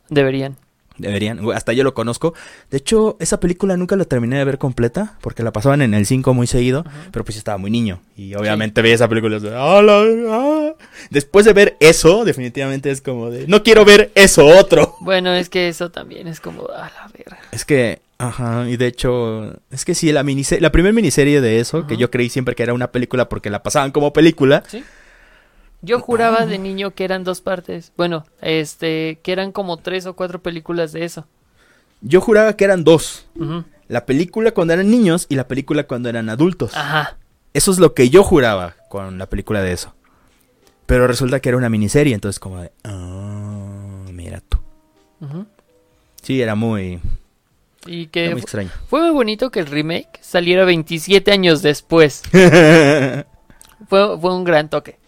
[0.10, 0.58] Deberían.
[0.98, 1.40] Deberían.
[1.54, 2.34] Hasta yo lo conozco.
[2.70, 6.06] De hecho, esa película nunca la terminé de ver completa, porque la pasaban en el
[6.06, 6.98] 5 muy seguido, Ajá.
[7.12, 8.02] pero pues yo estaba muy niño.
[8.16, 9.40] Y obviamente veía esa película.
[9.40, 10.74] de, "Ah, la- ah".
[11.10, 14.96] Después de ver eso, definitivamente es como de, no quiero ver eso otro.
[15.02, 17.40] Bueno, es que eso también es como a la verga.
[17.52, 20.24] Es que, ajá, y de hecho, es que sí, la,
[20.60, 23.64] la primera miniserie de eso, que yo creí siempre que era una película porque la
[23.64, 24.84] pasaban como película, ¿Sí?
[25.82, 27.92] Yo juraba de niño que eran dos partes.
[27.98, 31.26] Bueno, este, que eran como tres o cuatro películas de eso.
[32.02, 33.28] yo juraba que eran dos.
[33.88, 36.76] La película cuando eran niños y la película cuando eran adultos.
[36.76, 37.18] Ajá.
[37.54, 39.94] Eso es lo que yo juraba con la película de eso.
[40.86, 42.72] Pero resulta que era una miniserie, entonces como de...
[42.84, 44.58] Ah, mira tú.
[46.22, 47.00] Sí, era muy,
[47.86, 48.70] Y era que muy extraño.
[48.88, 52.22] fue muy bonito que el remake saliera 27 años después.
[53.90, 55.00] Fue, fue un gran toque.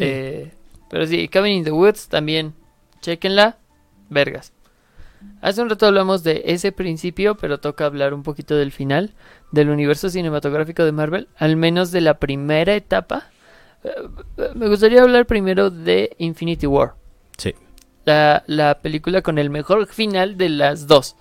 [0.00, 0.06] Sí.
[0.06, 0.52] Eh,
[0.88, 2.54] pero sí, Cabin in the Woods también.
[3.00, 3.56] Chequenla.
[4.08, 4.52] Vergas.
[5.42, 9.12] Hace un rato hablamos de ese principio, pero toca hablar un poquito del final
[9.52, 13.28] del universo cinematográfico de Marvel, al menos de la primera etapa.
[13.84, 13.90] Eh,
[14.54, 16.94] me gustaría hablar primero de Infinity War,
[17.36, 17.54] Sí.
[18.04, 21.16] la, la película con el mejor final de las dos.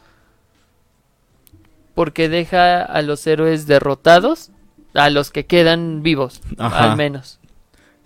[1.96, 4.52] Porque deja a los héroes derrotados,
[4.94, 6.92] a los que quedan vivos, Ajá.
[6.92, 7.39] al menos.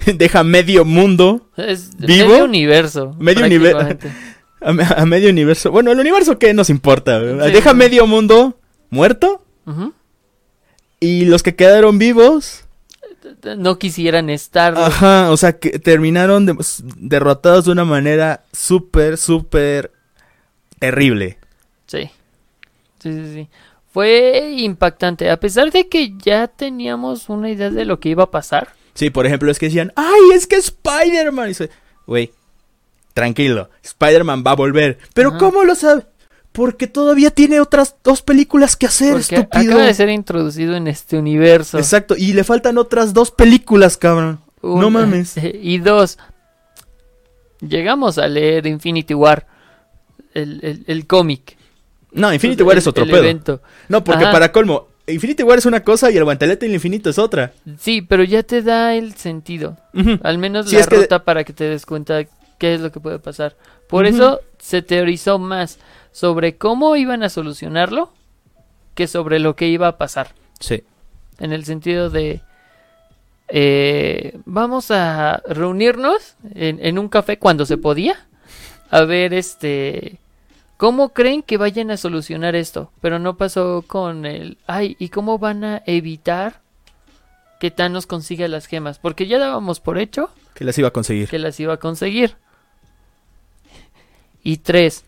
[0.15, 2.29] Deja medio mundo, Es ¿Vivo?
[2.29, 3.15] medio universo.
[3.19, 4.11] Medio univer- prácticamente.
[4.61, 5.71] a, me- a medio universo.
[5.71, 7.19] Bueno, el universo que nos importa.
[7.19, 7.51] Sí.
[7.51, 9.43] Deja medio mundo muerto
[10.99, 12.65] y los que quedaron vivos
[13.57, 14.77] No quisieran estar.
[14.77, 16.55] Ajá, o sea, que terminaron de-
[16.97, 19.91] derrotados de una manera súper, súper
[20.79, 21.37] terrible.
[21.87, 22.09] Sí.
[22.99, 23.49] Sí, sí, sí.
[23.91, 28.31] Fue impactante, a pesar de que ya teníamos una idea de lo que iba a
[28.31, 28.69] pasar.
[28.93, 31.45] Sí, por ejemplo, es que decían, ¡ay, es que Spider-Man!
[31.45, 31.69] Y dice,
[32.05, 32.31] güey,
[33.13, 34.99] tranquilo, Spider-Man va a volver.
[35.13, 35.37] ¿Pero Ajá.
[35.39, 36.05] cómo lo sabe?
[36.51, 39.71] Porque todavía tiene otras dos películas que hacer, Porque estúpido.
[39.73, 41.79] acaba de ser introducido en este universo.
[41.79, 44.39] Exacto, y le faltan otras dos películas, cabrón.
[44.61, 45.33] Un- No mames.
[45.61, 46.19] Y dos,
[47.61, 49.47] llegamos a leer Infinity War,
[50.33, 51.57] el, el- el cómic.
[52.11, 53.17] No, Infinity War es otro pedo.
[53.17, 53.61] evento.
[53.89, 54.31] No, porque Ajá.
[54.33, 57.51] para colmo, Infinity War es una cosa y el guantelete del infinito es otra.
[57.77, 59.77] Sí, pero ya te da el sentido.
[60.23, 62.23] Al menos Sí, la que- ruta para que te des cuenta
[62.57, 63.55] qué es lo que puede pasar.
[63.89, 65.77] Por eso se teorizó más
[66.11, 68.11] sobre cómo iban a solucionarlo
[68.95, 70.33] que sobre lo que iba a pasar.
[70.59, 70.83] Sí.
[71.39, 72.41] En el sentido de...
[73.49, 78.15] eh, vamos a reunirnos en, en un café cuando se podía.
[78.89, 80.19] A ver, este...
[80.77, 82.91] ¿Cómo creen que vayan a solucionar esto?
[83.01, 84.57] Pero no pasó con el...
[84.67, 86.61] Ay, ¿y cómo van a evitar
[87.59, 88.99] que Thanos consiga las gemas?
[88.99, 91.29] Porque ya dábamos por hecho Que las iba a conseguir.
[91.29, 92.35] que las iba a conseguir.
[94.43, 95.05] Y tres.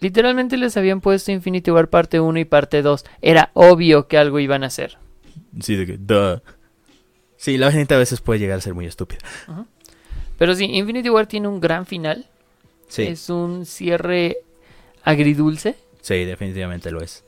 [0.00, 3.04] Literalmente les habían puesto Infinity War parte 1 y parte 2.
[3.22, 4.98] Era obvio que algo iban a hacer.
[5.60, 6.40] Sí, de que, duh.
[7.36, 9.20] Sí, la gente a veces puede llegar a ser muy estúpida.
[10.38, 12.26] Pero sí, Infinity War tiene un gran final.
[12.90, 14.36] Sí, Es un cierre
[15.02, 15.76] agridulce.
[16.02, 17.24] sí, definitivamente lo es.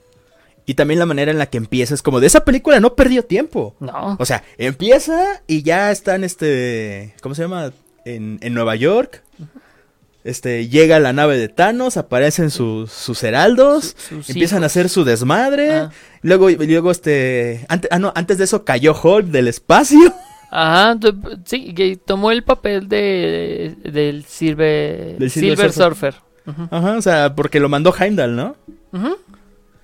[0.66, 3.24] Y también la manera en la que empieza es como de esa película no perdió
[3.24, 3.74] tiempo.
[3.80, 4.16] No.
[4.20, 7.72] O sea, empieza y ya están, este, ¿cómo se llama?
[8.04, 9.22] En, en Nueva York.
[10.24, 15.02] Este, llega la nave de Thanos, aparecen sus, sus heraldos, Sus empiezan a hacer su
[15.02, 15.72] desmadre.
[15.72, 15.90] Ah.
[16.22, 20.14] Luego, luego, este, antes, ah, no, antes de eso cayó Hulk del espacio.
[20.54, 20.98] Ajá,
[21.46, 26.14] sí, que tomó el papel de del Silver, Del Silver Silver, Surfer.
[26.70, 28.56] Ajá, o sea, porque lo mandó Heimdall, ¿no?
[28.92, 29.16] Ujú.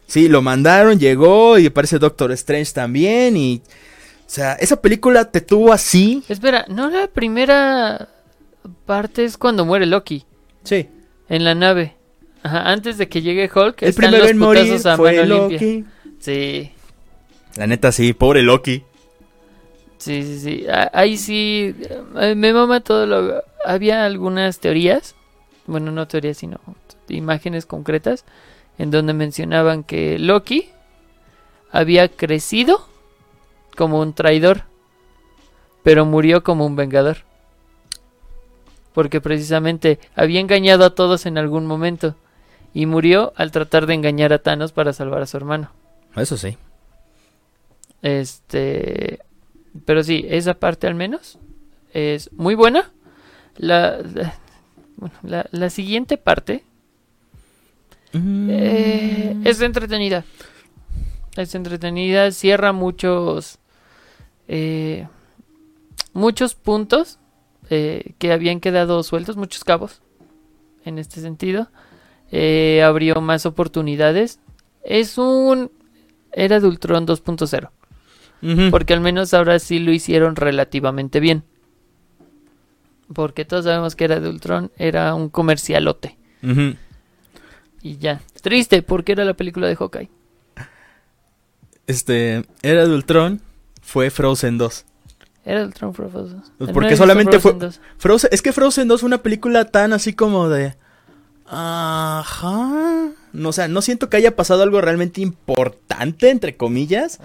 [0.07, 3.63] Sí, lo mandaron, llegó y aparece Doctor Strange también y...
[3.65, 6.23] O sea, esa película te tuvo así.
[6.29, 8.11] Espera, ¿no la primera
[8.85, 10.27] parte es cuando muere Loki?
[10.65, 10.87] Sí.
[11.31, 11.97] En la nave.
[12.43, 15.49] Ajá, antes de que llegue Hulk, El están primero los en morir a fue mano
[15.49, 15.67] limpia.
[15.67, 15.85] Loki.
[16.21, 16.73] Sí,
[17.57, 18.85] La neta sí, pobre Loki.
[19.99, 20.67] Sí, sí, sí.
[20.69, 21.75] Ah, Ahí sí,
[22.21, 23.45] eh, me mama todo lo...
[23.65, 25.15] Había algunas teorías,
[25.67, 26.61] bueno, no teorías, sino
[27.09, 28.25] imágenes concretas,
[28.79, 30.71] en donde mencionaban que Loki
[31.71, 32.87] había crecido
[33.77, 34.63] como un traidor,
[35.83, 37.19] pero murió como un vengador.
[38.93, 42.17] Porque precisamente había engañado a todos en algún momento
[42.75, 45.71] y murió al tratar de engañar a Thanos para salvar a su hermano.
[46.17, 46.57] Eso sí.
[48.03, 49.21] Este,
[49.85, 51.39] pero sí, esa parte al menos
[51.93, 52.91] es muy buena.
[53.57, 54.35] La, la,
[54.97, 56.65] bueno, la- la siguiente parte
[58.13, 59.47] eh, Mm.
[59.47, 60.25] es entretenida.
[61.37, 63.59] Es entretenida, cierra muchos
[64.49, 65.07] eh,
[66.15, 67.19] muchos puntos
[67.71, 70.01] eh, que habían quedado sueltos, muchos cabos
[70.85, 71.69] en este sentido.
[72.33, 74.41] Eh, abrió más oportunidades.
[74.83, 75.71] Es un
[76.33, 77.71] era de Ultron 2.0.
[78.71, 81.43] Porque al menos ahora sí lo hicieron relativamente bien.
[83.13, 86.17] Porque todos sabemos que era de Ultron, era un comercialote.
[87.83, 88.21] Y ya.
[88.43, 90.09] Triste, porque era la película de Hawkeye.
[91.87, 93.41] Este, Era de Ultron
[93.83, 94.85] fue Frozen 2.
[95.45, 96.43] Era de Ultron Frozen.
[96.59, 97.81] ¿No porque solamente fue- Frozen 2?
[97.97, 100.75] Frozen, es que Frozen 2 fue una película tan así como de...
[101.47, 103.09] Ajá.
[103.33, 107.21] No, o sea, no siento que haya pasado algo realmente importante, entre comillas.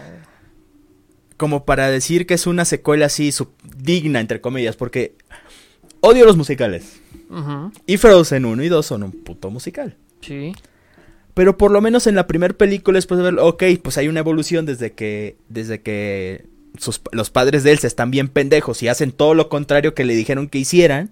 [1.43, 3.29] Como para decir que es una secuela así
[3.77, 4.77] digna, entre comillas.
[4.77, 5.15] Porque
[5.99, 7.01] odio los musicales.
[7.29, 9.97] Ujú, Y Frozen 1 y 2 son un puto musical.
[10.21, 10.53] Sí.
[11.33, 14.21] Pero por lo menos en la primera película, después de verlo, ok, pues hay una
[14.21, 16.45] evolución desde que, desde que
[16.77, 20.05] sus- los padres de él se están bien pendejos y hacen todo lo contrario que
[20.05, 21.09] le dijeron que hicieran.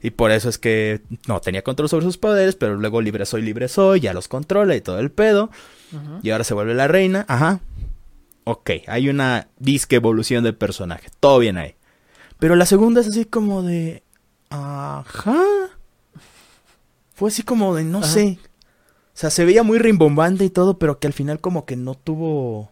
[0.00, 3.42] Y por eso es que no tenía control sobre sus poderes, pero luego libre soy,
[3.42, 5.50] libre soy, ya los controla y todo el pedo.
[6.22, 7.24] Y ahora se vuelve la reina.
[7.28, 7.60] Ajá.
[8.44, 11.08] Ok, hay una disque evolución del personaje.
[11.20, 11.74] Todo bien ahí.
[12.38, 14.02] Pero la segunda es así como de...
[14.50, 15.42] Ajá.
[17.14, 18.08] Fue así como de, no Ajá.
[18.08, 18.38] sé.
[19.14, 21.94] O sea, se veía muy rimbombante y todo, pero que al final como que no
[21.94, 22.70] tuvo...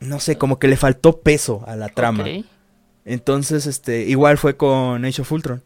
[0.00, 2.24] No sé, como que le faltó peso a la trama.
[3.04, 5.62] Entonces, este, igual fue con Age of Ultron.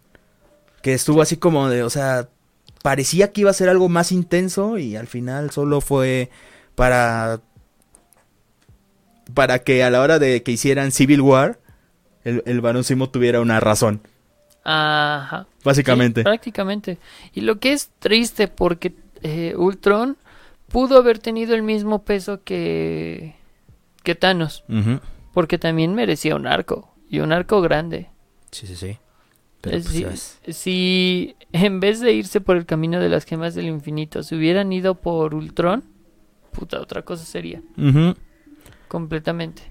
[0.83, 2.29] Que estuvo así como de, o sea,
[2.83, 6.31] parecía que iba a ser algo más intenso y al final solo fue
[6.75, 7.41] para
[9.35, 11.59] para que a la hora de que hicieran Civil War
[12.25, 14.01] el, el Barón Simo tuviera una razón,
[14.65, 15.47] Ajá.
[15.65, 16.21] básicamente.
[16.21, 16.99] Sí, prácticamente.
[17.33, 20.17] Y lo que es triste porque eh, Ultron
[20.69, 23.37] pudo haber tenido el mismo peso que,
[24.03, 25.01] que Thanos, Ujú.
[25.33, 28.09] porque también merecía un arco, y un arco grande.
[28.51, 28.99] Sí, sí, sí.
[29.61, 33.55] Pero Eh, pues, si, si en vez de irse por el camino de las gemas
[33.55, 35.85] del infinito, se hubieran ido por Ultron,
[36.53, 38.15] puta, otra cosa sería, Ujú.
[38.89, 39.63] Completamente.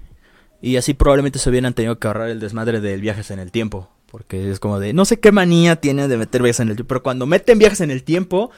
[0.62, 3.90] Y así probablemente se hubieran tenido que ahorrar el desmadre del viajes en el tiempo.
[4.10, 6.88] Porque es como de, no sé qué manía tiene de meter viajes en el tiempo.
[6.88, 8.50] Pero cuando meten viajes en el tiempo,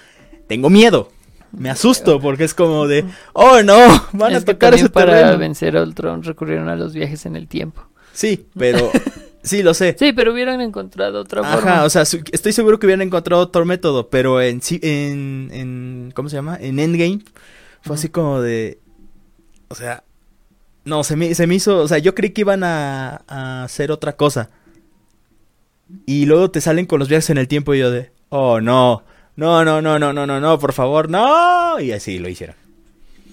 [0.47, 1.11] tengo miedo.
[1.53, 3.77] Me asusto porque es como de, oh no,
[4.13, 5.39] van Es a tocar ese para terreno.
[5.39, 7.83] vencer a Ultron recurrieron a los viajes en el tiempo.
[8.13, 8.91] Sí, pero
[9.43, 9.97] sí lo sé.
[9.99, 11.85] Sí, pero hubieran encontrado otra Ajá, forma.
[11.85, 16.37] o sea, estoy seguro que hubieran encontrado otro método, pero en en, en, ¿cómo se
[16.37, 16.59] llama?
[16.61, 17.21] En Endgame
[17.81, 18.81] fue así como de,
[19.69, 20.05] o sea,
[20.89, 23.93] no, se me, se me hizo, o sea, yo creí que iban a, a hacer
[23.93, 24.51] otra cosa.
[26.07, 29.05] Y luego te salen con los viajes en el tiempo y yo de, oh no,
[29.37, 31.81] no, no, no, no, no, no, no, por favor, no.
[31.81, 32.57] Y así lo hicieron.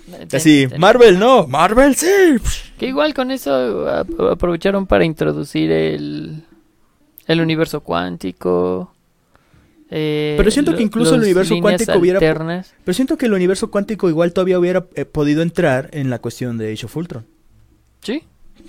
[0.09, 2.07] Ten- Así, ten- Marvel no, Marvel sí.
[2.77, 6.43] Que igual con eso ap- aprovecharon para introducir el,
[7.27, 8.93] el universo cuántico.
[9.89, 12.19] eh, Pero siento que incluso el universo cuántico hubiera-.
[12.83, 16.57] Pero siento que el universo cuántico igual todavía hubiera eh, podido entrar en la cuestión
[16.57, 17.25] de Age of Ultron.
[18.05, 18.23] Sí,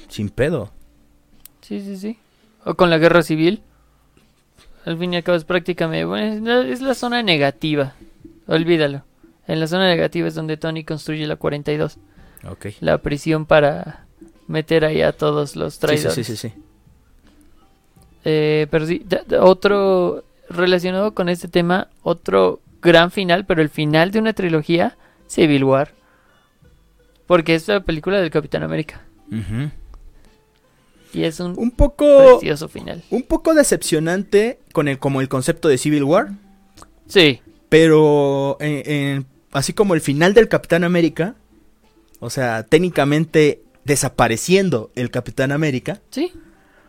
[0.08, 0.72] Sin pedo.
[1.60, 2.18] sí, sí, sí.
[2.64, 3.62] O con la guerra civil.
[4.84, 6.04] Al fin y al cabo es prácticamente...
[6.04, 7.94] bueno, es, la, es la zona negativa.
[8.46, 9.02] Olvídalo.
[9.46, 11.98] En la zona negativa es donde Tony construye la 42.
[12.48, 12.66] Ok.
[12.80, 14.06] La prisión para
[14.48, 16.14] meter ahí a todos los Sí, sí, traidores.
[16.14, 16.52] sí, sí, sí.
[18.24, 19.04] Eh, pero sí,
[19.40, 24.96] otro relacionado con este tema, otro gran final, pero el final de una trilogía,
[25.28, 25.92] Civil War.
[27.26, 29.02] Porque es la película del Capitán América.
[31.12, 32.38] Y es un Un poco...
[32.38, 33.02] precioso final.
[33.10, 36.30] Un poco decepcionante con el, como el concepto de Civil War.
[37.06, 41.34] Sí, Pero en- en- así como el final del Capitán América.
[42.20, 46.00] O sea, técnicamente desapareciendo el Capitán América.
[46.10, 46.32] sí,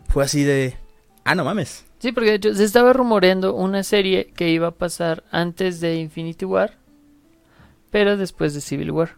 [0.10, 0.76] Fue así de...
[1.24, 1.84] Ah, no mames.
[2.00, 5.96] sí, porque de hecho se estaba rumoreando una serie que iba a pasar antes de
[5.96, 6.78] Infinity War,
[7.92, 9.16] pero después de Civil War.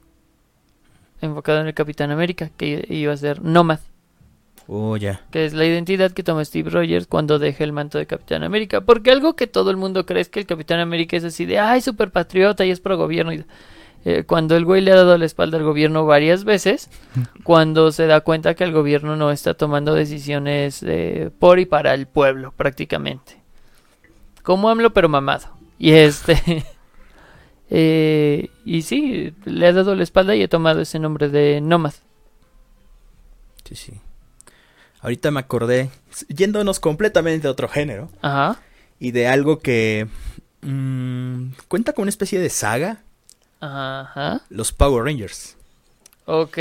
[1.21, 3.79] Enfocado en el Capitán América, que iba a ser Nomad.
[4.71, 5.21] Oh, ya.
[5.32, 8.82] que es la identidad que toma Steve Rogers cuando deja el manto de Capitán América.
[8.82, 11.58] Porque algo que todo el mundo cree es que el Capitán América es así de,
[11.58, 13.34] ay, super patriota y es pro gobierno.
[13.34, 13.43] Y,
[14.05, 16.91] eh, cuando el güey le ha dado la espalda al gobierno varias veces,
[17.43, 21.95] cuando se da cuenta que el gobierno no está tomando decisiones eh, por y para
[21.95, 23.41] el pueblo, prácticamente.
[24.43, 25.47] Como AMLO, pero mamado.
[25.79, 26.63] Y este...
[27.69, 31.93] eh, y sí, le ha dado la espalda y ha tomado ese nombre de Nomad.
[33.67, 33.93] Sí, sí.
[35.01, 35.89] Ahorita me acordé,
[36.27, 38.60] yéndonos completamente a otro género, Ajá.
[38.99, 40.08] y de algo que
[40.62, 43.03] mm, cuenta con una especie de saga,
[43.62, 44.41] Ajá.
[44.49, 45.55] los Power Rangers.
[46.25, 46.58] Ok.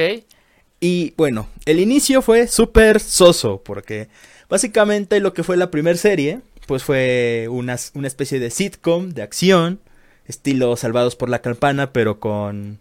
[0.81, 4.09] Y bueno, el inicio fue súper soso, porque
[4.49, 9.23] básicamente lo que fue la primera serie, pues fue una, una especie de sitcom de
[9.23, 9.81] acción,
[10.29, 12.79] estilo Salvados por la Campana, pero con,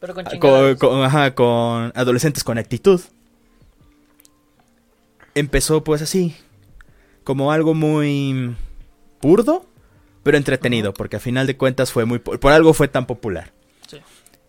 [0.00, 0.78] Pero con con, chingaderas.
[0.78, 3.00] con- ajá, con adolescentes con actitud.
[5.34, 6.36] Empezó pues así,
[7.24, 8.54] como algo muy
[9.22, 9.64] burdo,
[10.22, 12.18] pero entretenido, porque a final de cuentas fue muy...
[12.18, 13.50] po- Por algo fue tan popular.
[13.88, 13.98] Sí.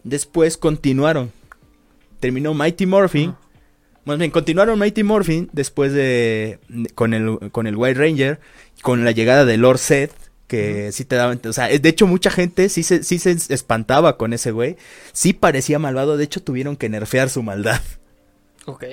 [0.03, 1.31] Después continuaron.
[2.19, 3.33] Terminó Mighty Morphin.
[4.05, 6.59] Más bien, continuaron Mighty Morphin después de...
[6.95, 8.41] Con el, con el White Ranger,
[8.81, 10.11] con la llegada de Lord Seth,
[10.47, 11.41] que sí te daban...
[11.45, 14.77] O sea, de hecho mucha gente sí se, sí se espantaba con ese güey.
[15.11, 17.81] Sí parecía malvado, de hecho tuvieron que nerfear su maldad.
[18.65, 18.83] Ok.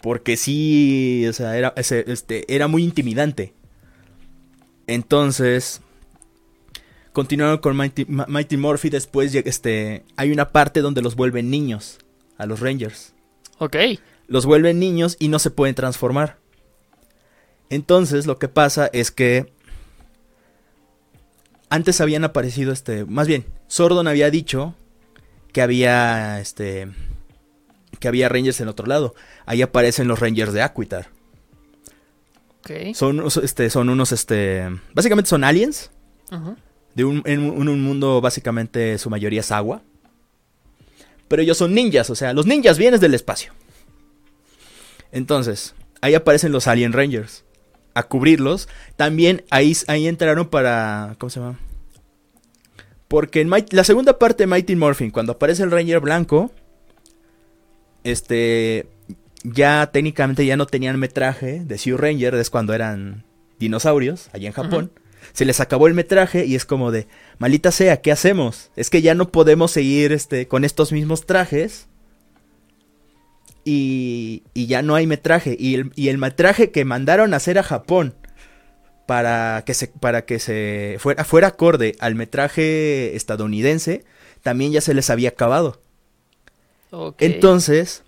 [0.00, 3.52] Porque sí, o sea, era, este, era muy intimidante.
[4.86, 5.82] Entonces,
[7.12, 8.88] continuaron con Mighty, Mighty Morphy.
[8.88, 11.98] Después, este, hay una parte donde los vuelven niños
[12.38, 13.14] a los Rangers.
[13.58, 13.76] Ok.
[14.26, 16.38] Los vuelven niños y no se pueden transformar.
[17.68, 19.52] Entonces, lo que pasa es que
[21.70, 24.74] antes habían aparecido, este, más bien, Sordon había dicho
[25.52, 26.88] que había, este,
[27.98, 29.14] que había Rangers en otro lado.
[29.46, 31.08] Ahí aparecen los Rangers de Aquitar.
[32.94, 35.90] Son, unos, este, son unos, este, básicamente son aliens
[36.94, 39.82] de un, en un, un mundo básicamente su mayoría es agua.
[41.28, 43.52] Pero ellos son ninjas, o sea, los ninjas vienen del espacio.
[45.12, 47.44] Entonces, ahí aparecen los Alien Rangers.
[47.94, 48.68] A cubrirlos.
[48.96, 51.16] También ahí, ahí entraron para...
[51.18, 51.58] ¿Cómo se llama?
[53.08, 56.52] Porque en la segunda parte de Mighty Morphin, cuando aparece el Ranger blanco,
[58.04, 58.86] este...
[59.42, 63.24] Ya técnicamente ya no tenían metraje de Sioux Ranger, es cuando eran
[63.58, 64.92] dinosaurios, allá en Japón.
[65.32, 67.06] Se les acabó el metraje y es como de,
[67.38, 68.70] malita sea, ¿qué hacemos?
[68.76, 71.86] Es que ya no podemos seguir este, con estos mismos trajes.
[73.64, 75.56] Y, y ya no hay metraje.
[75.58, 78.14] Y el, y el metraje que mandaron a hacer a Japón
[79.06, 84.04] para que se, para que se fuera, fuera acorde al metraje estadounidense,
[84.42, 85.80] también ya se les había acabado.
[87.18, 88.02] Entonces,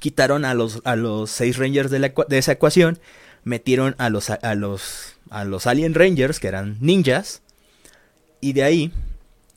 [0.00, 2.98] quitaron a los, a los seis Rangers de, la de esa ecuación,
[3.44, 7.42] metieron a los, a, los, a los Alien Rangers, que eran ninjas,
[8.40, 8.92] y de ahí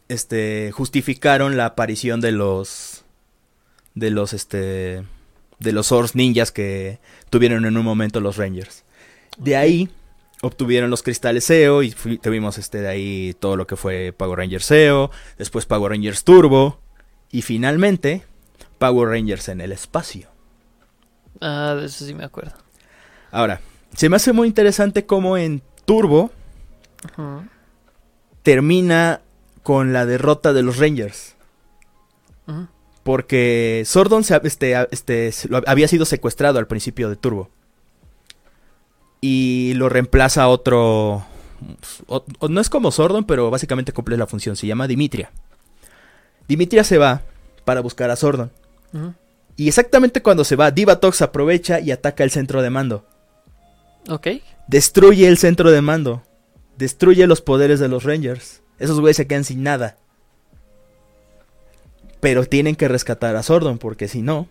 [0.08, 2.97] este, justificaron la aparición de los,
[3.98, 5.04] de los, este,
[5.60, 8.84] de los Source Ninjas que tuvieron en un momento los Rangers.
[9.38, 9.90] De ahí
[10.42, 14.66] obtuvieron los cristales SEO y tuvimos este de ahí todo lo que fue Power Rangers
[14.66, 16.80] SEO, después Power Rangers Turbo
[17.32, 18.24] y finalmente
[18.78, 20.30] Power Rangers en el espacio.
[21.42, 22.54] Ah, de eso sí me acuerdo.
[23.32, 23.62] Ahora,
[23.96, 26.32] se me hace muy interesante cómo en Turbo
[28.44, 29.22] termina
[29.64, 31.36] con la derrota de los Rangers.
[32.48, 32.68] Ujú.
[33.08, 35.32] Porque Sordon se, este, este,
[35.66, 37.50] había sido secuestrado al principio de Turbo.
[39.22, 41.26] Y lo reemplaza otro...
[42.08, 44.58] o- o no es como Sordon, pero básicamente cumple la función.
[44.58, 45.32] Se llama Dimitria.
[46.50, 47.22] Dimitria se va
[47.64, 48.52] para buscar a Sordon.
[49.56, 53.06] Y exactamente cuando se va, Divatox aprovecha y ataca el centro de mando.
[54.10, 54.28] Ok.
[54.68, 56.24] Destruye el centro de mando.
[56.78, 58.62] Destruye los poderes de los Rangers.
[58.80, 59.96] Esos güeyes se quedan sin nada.
[62.20, 64.48] Pero tienen que rescatar a Sordon porque si no,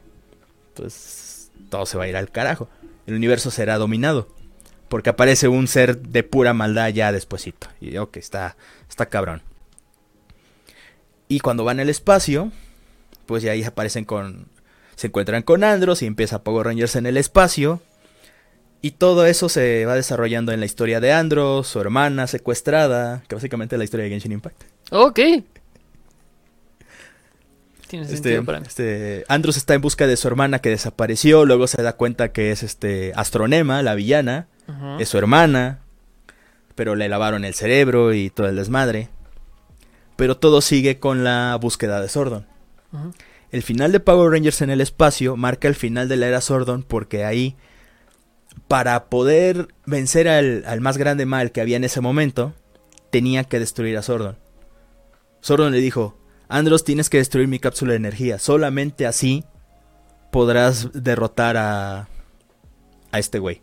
[0.75, 2.69] pues todo se va a ir al carajo.
[3.07, 4.29] El universo será dominado.
[4.89, 7.67] Porque aparece un ser de pura maldad ya despuesito.
[7.81, 8.57] Y ok, está,
[8.89, 9.43] está cabrón.
[11.29, 12.53] Y cuando van al espacio,
[13.27, 14.49] pues ya ahí aparecen con...
[14.95, 17.83] Se encuentran con Andros y empieza Power Rangers en el espacio.
[18.81, 23.35] Y todo eso se va desarrollando en la historia de Andros, su hermana secuestrada, que
[23.35, 24.63] básicamente es la historia de Genshin Impact.
[24.93, 25.19] Ok.
[27.89, 28.67] Tiene Este, sentido para mí.
[28.67, 32.51] este, Andros está en busca de su hermana que desapareció, luego se da cuenta que
[32.51, 34.49] es este Astronema, la villana,
[34.99, 35.81] es su hermana,
[36.75, 39.09] pero le lavaron el cerebro y todo el desmadre.
[40.17, 42.47] Pero todo sigue con la búsqueda de Sordon.
[43.53, 46.83] El final de Power Rangers en el espacio marca el final de la era Sordon
[46.83, 47.55] porque ahí,
[48.67, 52.55] para poder vencer al, al más grande mal que había en ese momento,
[53.11, 54.37] tenía que destruir a Sordon.
[55.41, 56.19] Sordon le dijo,
[56.49, 59.45] Andros tienes que destruir mi cápsula de energía, solamente así
[60.31, 62.09] podrás derrotar a,
[63.13, 63.63] a este güey.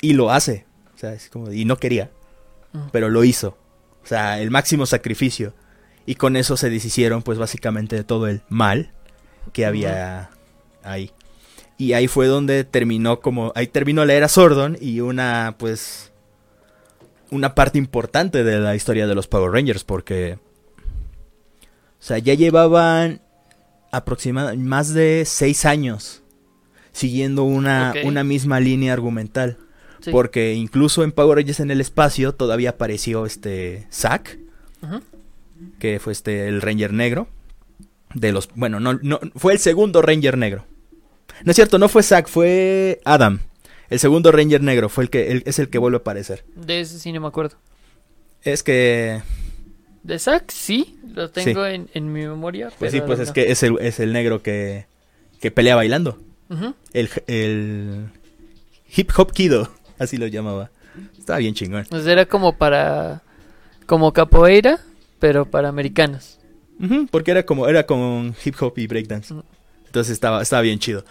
[0.00, 2.10] Y lo hace, o sea, es como, y no quería,
[2.72, 2.88] Ujú.
[2.92, 3.58] pero lo hizo.
[4.02, 5.52] O sea, el máximo sacrificio.
[6.06, 8.92] Y con eso se deshicieron, pues básicamente de todo el mal
[9.52, 10.30] que había
[10.82, 11.12] ahí.
[11.76, 13.52] Y ahí fue donde terminó como.
[13.54, 16.12] Ahí terminó la era Sordon y una, pues.
[17.30, 20.38] Una parte importante de la historia de los Power Rangers, porque.
[22.00, 23.20] O sea, ya llevaban
[23.92, 26.22] aproximadamente más de seis años
[26.92, 29.58] siguiendo una, una misma línea argumental.
[30.00, 30.10] Sí.
[30.10, 34.38] Porque incluso en Power Rangers en el espacio todavía apareció este Zack,
[35.78, 37.28] que fue este el Ranger negro.
[38.14, 38.48] De los.
[38.54, 39.20] Bueno, no, no.
[39.36, 40.64] Fue el segundo Ranger negro.
[41.44, 43.40] No es cierto, no fue Zack, fue Adam.
[43.88, 46.44] El segundo Ranger negro fue el que el- es el que vuelve a aparecer.
[46.56, 47.56] De ese sí no me acuerdo.
[48.42, 49.20] Es que.
[50.02, 52.70] De Zack sí, lo tengo en, en mi memoria.
[52.78, 54.86] Pues sí, pues es que es el, es el negro que.
[55.40, 56.18] que pelea bailando.
[56.92, 58.06] El, el
[58.96, 60.70] hip hop kido, así lo llamaba.
[61.18, 61.84] Estaba bien chingón.
[61.86, 63.22] Sea, era como para.
[63.86, 64.80] Como capoeira,
[65.18, 66.38] pero para americanos.
[67.10, 69.34] Porque era como, era con hip hop y breakdance.
[69.34, 69.44] Ujú.
[69.86, 71.04] Entonces estaba, estaba bien chido.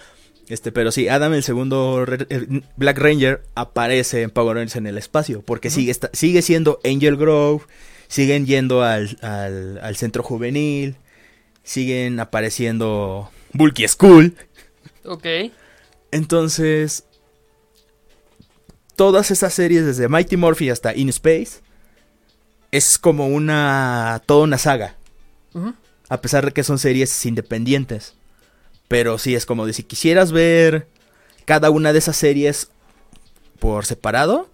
[0.48, 4.98] Este, pero sí, Adam, el segundo el Black Ranger, aparece en Power Rangers en el
[4.98, 5.44] espacio.
[5.44, 7.64] Porque sigue, esta- sigue siendo Angel Grove.
[8.10, 10.97] Siguen yendo al, al, al centro juvenil.
[11.64, 14.36] Siguen apareciendo Bulky School.
[15.05, 15.26] Ok.
[16.12, 17.05] Entonces,
[18.95, 21.62] todas esas series, desde Mighty Morphy hasta In Space,
[22.72, 24.22] es como una.
[24.26, 24.95] toda una saga.
[26.10, 28.16] A pesar de que son series independientes.
[28.88, 30.88] Pero sí, es como de si quisieras ver
[31.45, 32.72] cada una de esas series
[33.60, 34.49] por separado,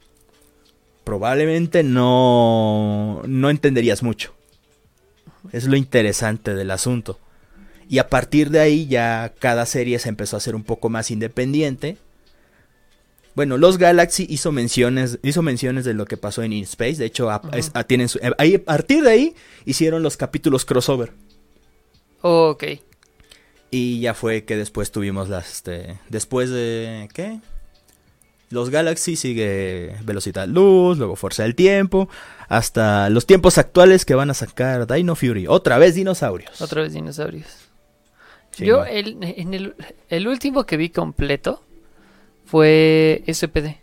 [1.05, 4.33] probablemente no, no entenderías mucho.
[5.53, 7.19] Es lo interesante del asunto.
[7.87, 11.11] Y a partir de ahí ya cada serie se empezó a hacer un poco más
[11.11, 11.97] independiente.
[13.35, 16.95] Bueno, Los Galaxy hizo menciones, hizo menciones de lo que pasó en In Space.
[16.95, 17.49] De hecho, a- Ujú.
[17.55, 19.35] es- a- tienen su- ahí, a partir de ahí
[19.65, 21.11] hicieron los capítulos crossover.
[22.21, 22.63] Ok.
[23.71, 27.39] Y ya fue que después tuvimos las, este, después de, ¿qué?
[28.49, 32.09] Los Galaxy sigue Velocidad Luz, luego Fuerza del Tiempo,
[32.47, 35.47] hasta los tiempos actuales que van a sacar Dino Fury.
[35.47, 36.61] Otra vez dinosaurios.
[36.61, 37.47] Otra vez dinosaurios.
[38.51, 38.85] Sí, Yo no.
[38.85, 39.75] el, en el,
[40.09, 41.61] el último que vi completo
[42.45, 43.81] fue SPD.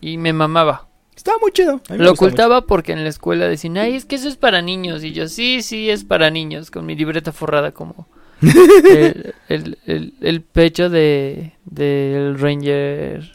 [0.00, 0.88] Y me mamaba.
[1.14, 1.82] Estaba muy chido.
[1.90, 5.04] Lo ocultaba porque en la escuela decían, ay, es que eso es para niños.
[5.04, 8.08] Y yo, sí, sí, es para niños, con mi libreta forrada como
[8.42, 13.32] el, el- el- el pecho de del Ranger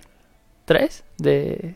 [0.66, 1.76] 3, de...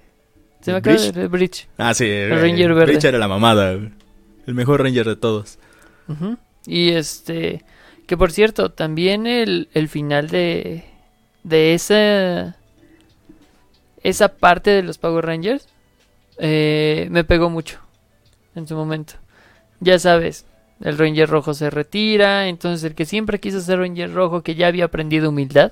[0.62, 1.68] Se ¿De me acaba de Bridge.
[1.78, 2.06] Ah, sí.
[2.06, 2.92] El Ranger verde.
[2.94, 3.72] Bridge era la mamada.
[3.74, 5.58] El mejor Ranger de todos.
[6.66, 7.64] Y este,
[8.08, 10.84] que por cierto, también el, el final de,
[11.44, 12.58] de esa,
[14.04, 15.68] esa parte de los Power Rangers
[16.40, 17.80] eh, me pegó mucho
[18.56, 19.14] en su momento.
[19.80, 20.46] Ya sabes,
[20.82, 24.68] el Ranger rojo se retira, entonces el que siempre quiso ser Ranger rojo, que ya
[24.68, 25.72] había aprendido humildad,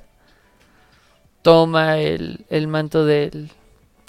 [1.41, 3.49] toma el, el manto del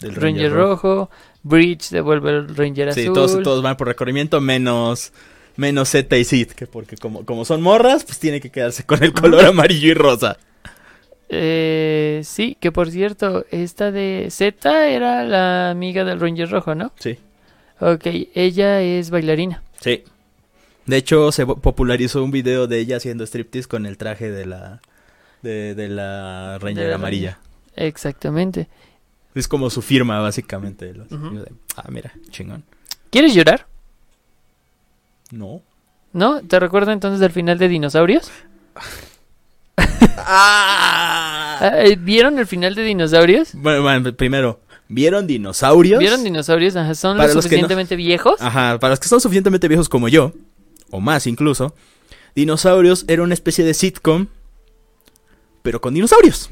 [0.01, 1.11] Del Ranger, rojo.
[1.42, 3.14] Bridge devuelve el Ranger Sí, azul.
[3.14, 5.12] todos, todos van por recorrimiento menos
[5.57, 9.03] menos Z y Sid, que porque como, como son morras, pues tiene que quedarse con
[9.03, 10.36] el color amarillo y rosa.
[11.30, 16.92] Eh, sí, que por cierto, esta de Z era la amiga del Ranger Rojo, ¿no?
[16.99, 17.18] Sí.
[17.80, 19.62] Ok, ella es bailarina.
[19.80, 20.05] Sí.
[20.89, 24.47] De hecho, se po- popularizó un video de ella haciendo striptease con el traje de
[24.47, 24.80] la
[25.43, 27.39] de, de la Ranger De la amarilla.
[27.76, 28.68] Exactamente.
[29.34, 30.93] Es como su firma, básicamente.
[30.95, 31.07] Los-
[31.76, 32.64] ah, mira, chingón.
[33.11, 33.66] ¿Quieres llorar?
[35.30, 35.62] No.
[36.12, 36.41] ¿No?
[36.43, 38.30] ¿Te recuerdo entonces del final de Dinosaurios?
[40.41, 41.72] ¡Ah!
[41.84, 43.51] Eh, ¿Vieron el final de Dinosaurios?
[43.55, 45.99] Bueno, bueno, primero, ¿vieron dinosaurios?
[45.99, 46.76] ¿Vieron dinosaurios?
[46.76, 48.41] Ajá, ¿Son lo los no- suficientemente viejos?
[48.41, 50.32] Ajá, para los que son suficientemente viejos como yo,
[50.91, 51.74] o más incluso,
[52.34, 54.26] Dinosaurios era una especie de sitcom,
[55.62, 56.51] pero con dinosaurios.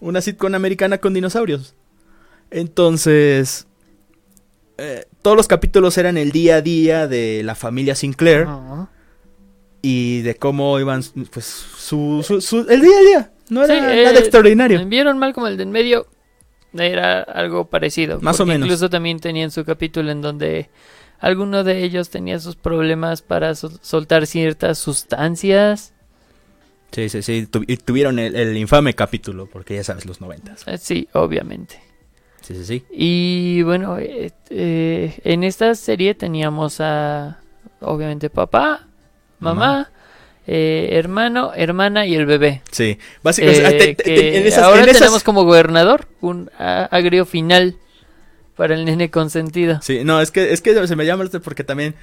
[0.00, 1.74] Una sitcom americana con dinosaurios.
[2.50, 3.66] Entonces,
[4.78, 8.88] eh, todos los capítulos eran el día a día de la familia Sinclair Ujú.
[9.82, 13.32] y de cómo iban, pues, su, su- su- el día a día.
[13.48, 14.86] No era Sí, nada eh, extraordinario.
[14.86, 16.06] ¿Vieron mal como el de en medio?
[16.74, 18.20] Era algo parecido.
[18.20, 18.66] Más o menos.
[18.66, 20.70] Incluso también tenían su capítulo en donde
[21.22, 25.94] alguno de ellos tenía sus problemas para sol- soltar ciertas sustancias.
[26.90, 27.46] Sí, sí, sí.
[27.46, 30.62] tu- y tuvieron el, el infame capítulo, porque ya sabes, los noventas.
[30.66, 31.80] Eh, Sí, obviamente.
[32.42, 32.84] Sí, sí, sí.
[32.90, 37.38] Y bueno, eh, eh, en esta serie teníamos a,
[37.80, 38.88] obviamente, papá,
[39.38, 39.90] mamá, Mamá.
[40.48, 42.60] eh, hermano, hermana y el bebé.
[42.72, 43.68] Sí, básicamente.
[43.68, 47.24] Eh, te- te- te- que en esas- ahora en esas- tenemos como gobernador un agrio
[47.26, 47.76] final
[48.56, 49.80] para el nene consentido.
[49.82, 51.94] Sí, no, es que, es que se me llama porque también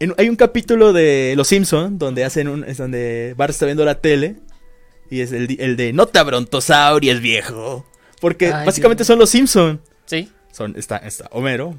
[0.00, 3.84] en- hay un capítulo de Los Simpson donde hacen un, es donde Bart está viendo
[3.84, 4.36] la tele
[5.10, 7.86] y es el, el de no te abrontosaurias, viejo.
[8.20, 9.08] Porque Ay, básicamente Dios.
[9.08, 9.80] son los Simpson.
[10.06, 10.30] Sí.
[10.52, 11.74] Son, está, está Homero,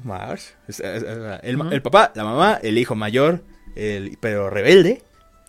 [0.68, 1.04] es-
[1.42, 3.42] el, papá, la mamá, el hijo mayor,
[3.76, 5.02] el, pero rebelde,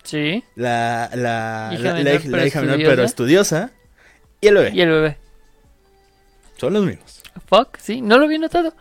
[0.04, 0.44] Sí.
[0.56, 3.72] la, la, Hija la- menor, la hija pero estudiosa,
[4.42, 4.72] y el bebé.
[4.76, 5.18] Y el bebé.
[6.58, 7.15] Son los mismos.
[7.48, 8.74] Fuck, sí, no lo había notado.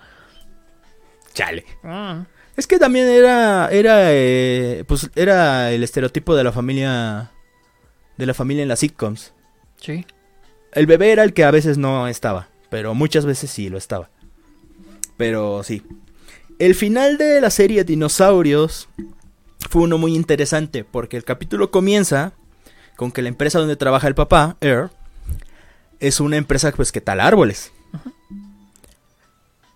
[1.32, 1.64] Chale.
[1.82, 2.22] Mm.
[2.56, 7.32] Es que también era, era, eh, pues era el estereotipo de la familia,
[8.16, 9.32] de la familia en las sitcoms.
[9.80, 10.06] Sí.
[10.72, 14.10] El bebé era el que a veces no estaba, pero muchas veces sí lo estaba.
[15.16, 15.82] Pero sí.
[16.58, 18.88] El final de la serie Dinosaurios
[19.68, 22.32] fue uno muy interesante porque el capítulo comienza
[22.96, 24.90] con que la empresa donde trabaja el papá, Air,
[25.98, 27.72] es una empresa pues que tala árboles.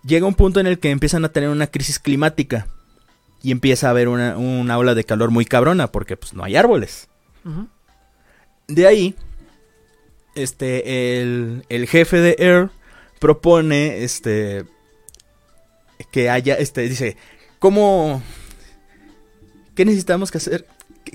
[0.03, 2.67] Llega un punto en el que empiezan a tener una crisis climática
[3.41, 6.55] y empieza a haber una, una ola de calor muy cabrona porque pues no hay
[6.55, 7.07] árboles.
[8.67, 9.15] De ahí,
[10.35, 12.69] este, el, el jefe de Air
[13.19, 14.65] propone, este,
[16.11, 17.17] que haya, este, dice,
[17.59, 18.21] ¿cómo,
[19.75, 20.67] qué necesitamos que hacer?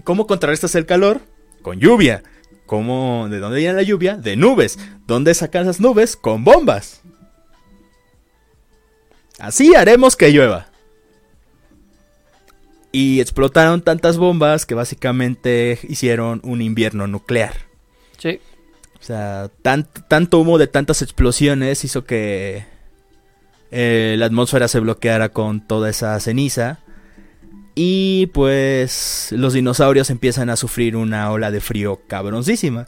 [0.04, 1.20] ¿Cómo contrarrestas el calor?
[1.62, 2.22] Con lluvia.
[2.66, 4.16] ¿Cómo, de dónde viene la lluvia?
[4.16, 4.78] De nubes.
[5.06, 6.16] ¿Dónde sacan esas nubes?
[6.16, 7.02] Con bombas.
[9.38, 10.68] Así haremos que llueva.
[12.92, 17.54] Y explotaron tantas bombas que básicamente hicieron un invierno nuclear.
[18.18, 18.38] Sí.
[19.00, 22.64] O sea, tan- tanto humo de tantas explosiones hizo que
[23.72, 26.78] eh, la atmósfera se bloqueara con toda esa ceniza.
[27.74, 32.86] Y pues los dinosaurios empiezan a sufrir una ola de frío cabroncísima.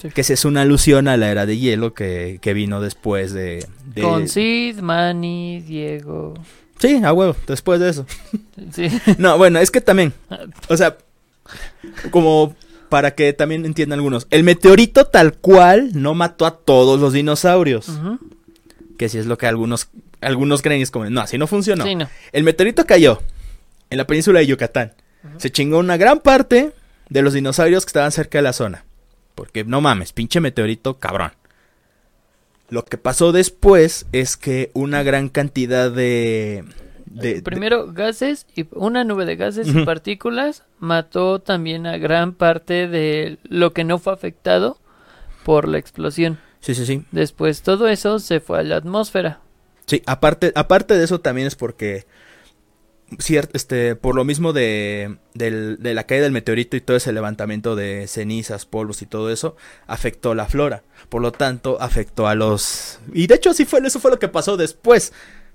[0.00, 0.08] Sí.
[0.10, 3.66] Que esa es una alusión a la era de hielo que, que vino después de...
[3.94, 6.34] de- Con Sid, Manny, Diego.
[6.78, 8.06] Sí, a huevo, después de eso.
[8.72, 8.88] Sí.
[9.18, 10.12] No, bueno, es que también,
[10.68, 10.96] o sea,
[12.10, 12.54] como
[12.88, 14.26] para que también entiendan algunos.
[14.30, 17.90] El meteorito tal cual no mató a todos los dinosaurios.
[18.98, 19.88] Que si es lo que algunos,
[20.20, 21.84] algunos creen es como, no, así no funcionó.
[21.84, 22.08] Sí, no.
[22.32, 23.20] El meteorito cayó
[23.90, 24.92] en la península de Yucatán.
[25.38, 26.72] Se chingó una gran parte
[27.10, 28.84] de los dinosaurios que estaban cerca de la zona.
[29.36, 31.30] Porque no mames, pinche meteorito cabrón.
[32.68, 36.64] Lo que pasó después es que una gran cantidad de...
[37.04, 42.32] de- de- Primero, gases y una nube de gases y partículas mató también a gran
[42.32, 44.80] parte de lo que no fue afectado
[45.44, 46.40] por la explosión.
[46.58, 47.04] sí, sí, sí.
[47.12, 49.38] Después todo eso se fue a la atmósfera.
[49.86, 52.06] Sí, aparte, aparte de eso también es porque
[53.12, 57.12] cier- este, por lo mismo de, del- de la caída del meteorito y todo ese
[57.12, 60.82] levantamiento de cenizas, polvos y todo eso, afectó la flora.
[61.08, 62.98] Por lo tanto, afectó a los...
[63.12, 65.12] Y de hecho, sí fue, eso fue lo que pasó después.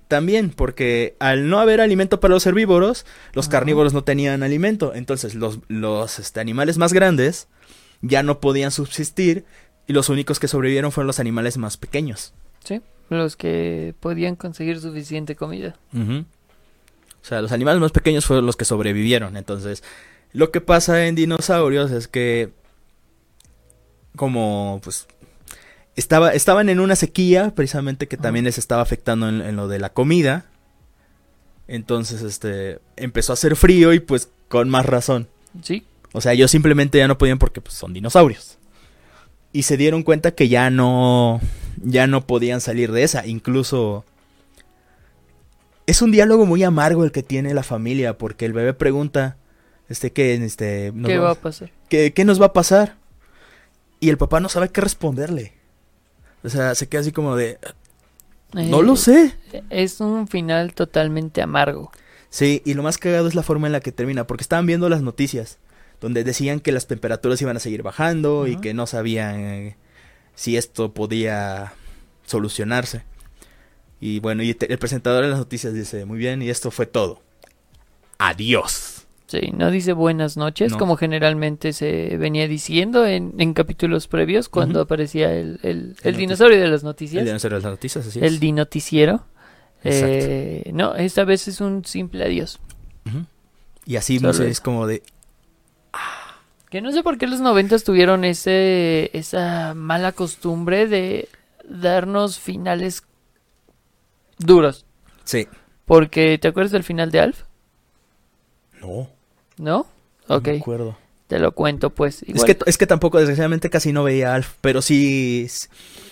[0.07, 3.59] También, porque al no haber alimento para los herbívoros, los Ajá.
[3.59, 4.93] carnívoros no tenían alimento.
[4.93, 7.47] Entonces, los, los este, animales más grandes
[8.01, 9.45] ya no podían subsistir
[9.87, 12.33] y los únicos que sobrevivieron fueron los animales más pequeños.
[12.63, 12.81] ¿Sí?
[13.09, 15.77] Los que podían conseguir suficiente comida.
[17.21, 19.37] O sea, los animales más pequeños fueron los que sobrevivieron.
[19.37, 19.83] Entonces,
[20.33, 22.51] lo que pasa en dinosaurios es que,
[24.15, 25.07] como, pues,
[25.95, 29.79] estaba, estaban en una sequía, precisamente que también les estaba afectando en, en lo de
[29.79, 30.45] la comida.
[31.67, 35.27] Entonces, este, empezó a hacer frío y pues con más razón.
[35.63, 35.85] ¿Sí?
[36.13, 38.57] O sea, ellos simplemente ya no podían porque pues, son dinosaurios.
[39.53, 41.39] Y se dieron cuenta que ya no,
[41.77, 43.25] ya no podían salir de esa.
[43.25, 44.05] Incluso
[45.91, 49.37] es un diálogo muy amargo el que tiene la familia porque el bebé pregunta,
[49.89, 51.71] este, ¿qué, este, nos ¿Qué va a pasar?
[51.89, 52.97] ¿qué, qué nos va a pasar?
[53.99, 55.53] Y el papá no sabe qué responderle.
[56.43, 57.59] O sea, se queda así como de,
[58.53, 59.35] no Eh, lo sé.
[59.69, 61.91] Es un final totalmente amargo.
[62.29, 64.87] Sí, y lo más cagado es la forma en la que termina, porque estaban viendo
[64.89, 65.59] las noticias,
[65.99, 69.77] donde decían que las temperaturas iban a seguir bajando y que no sabían eh,
[70.35, 71.73] si esto podía
[72.25, 73.03] solucionarse.
[74.01, 76.85] Y bueno, y te- el presentador de las noticias dice, muy bien, y esto fue
[76.87, 77.21] todo.
[78.17, 79.05] Adiós.
[79.27, 80.77] Sí, no dice buenas noches, No.
[80.77, 86.59] como generalmente se venía diciendo en, en capítulos previos cuando aparecía el, el, el dinosaurio
[86.59, 88.39] de las El noticias, de las noticias, así el es.
[88.41, 89.23] dinoticiero.
[89.83, 90.07] Exacto.
[90.19, 92.59] Eh, no, esta vez es un simple adiós.
[93.85, 95.01] Y así no sé, es como de...
[96.69, 101.27] Que no sé por qué los noventas tuvieron ese, esa mala costumbre de
[101.67, 103.03] darnos finales
[104.45, 104.85] duros.
[105.23, 105.47] Sí.
[105.85, 107.43] Porque, ¿te acuerdas del final de Alf?
[108.81, 109.09] No,
[109.57, 109.85] ¿No?
[110.27, 110.97] no Ok, me acuerdo.
[111.27, 112.23] te lo cuento pues.
[112.23, 115.47] Es Igual- que, es que tampoco, desgraciadamente, casi no veía a Alf, pero sí...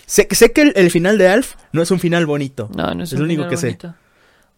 [0.06, 2.68] Sé, sé que el, el final de Alf no es un final bonito.
[2.74, 3.94] No, no es, Es un lo único final que sé.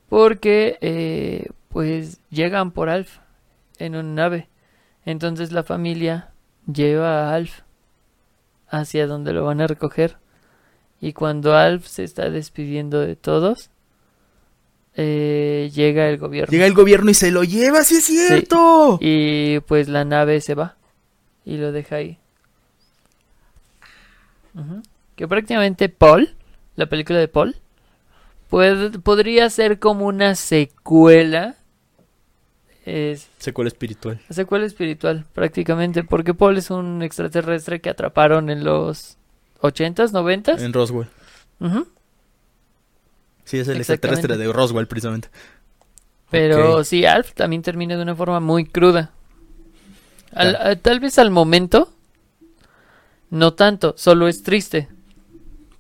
[0.09, 3.19] Porque, eh, pues, llegan por Alf
[3.79, 4.49] en una nave.
[5.05, 6.31] Entonces la familia
[6.73, 7.61] lleva a Alf
[8.69, 10.17] hacia donde lo van a recoger.
[11.03, 13.69] Y cuando Alf se está despidiendo de todos,
[14.95, 16.51] eh, llega el gobierno.
[16.51, 18.99] Llega el gobierno y se lo lleva, sí es cierto.
[19.01, 20.77] Y pues la nave se va
[21.45, 22.19] y lo deja ahí.
[25.17, 26.35] Que prácticamente Paul,
[26.77, 27.57] la película de Paul,
[28.49, 31.57] puede- podría ser como una secuela.
[32.85, 34.21] Es Secuela espiritual.
[34.31, 39.17] secuela espiritual, prácticamente, porque Paul es un extraterrestre que atraparon en los
[39.63, 40.61] 80s, 90s.
[40.63, 41.07] En Roswell.
[43.45, 45.29] Sí, es el extraterrestre de Roswell, precisamente.
[46.31, 49.11] Pero sí, Alf también termina de una forma muy cruda.
[50.35, 51.93] Al- a- tal vez al momento,
[53.31, 54.89] no tanto, solo es triste.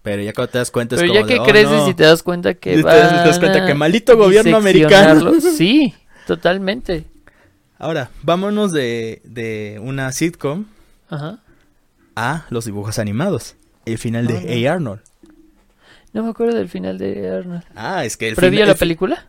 [0.03, 1.89] Pero ya cuando te das cuenta es Pero como ya de, que "Oh, creces no".
[1.89, 5.33] y te das cuenta que te das cuenta maldito gobierno americano.
[5.41, 5.95] Sí,
[6.27, 7.05] totalmente.
[7.79, 10.67] Ahora, vámonos de, de una sitcom
[11.09, 11.39] Ajá.
[12.15, 13.55] a los dibujos animados.
[13.85, 15.01] El final de Ah, Hey Arnold.
[16.13, 17.65] No me acuerdo del final de Arnold.
[17.75, 19.29] Ah, es que el ¿Previo a la película?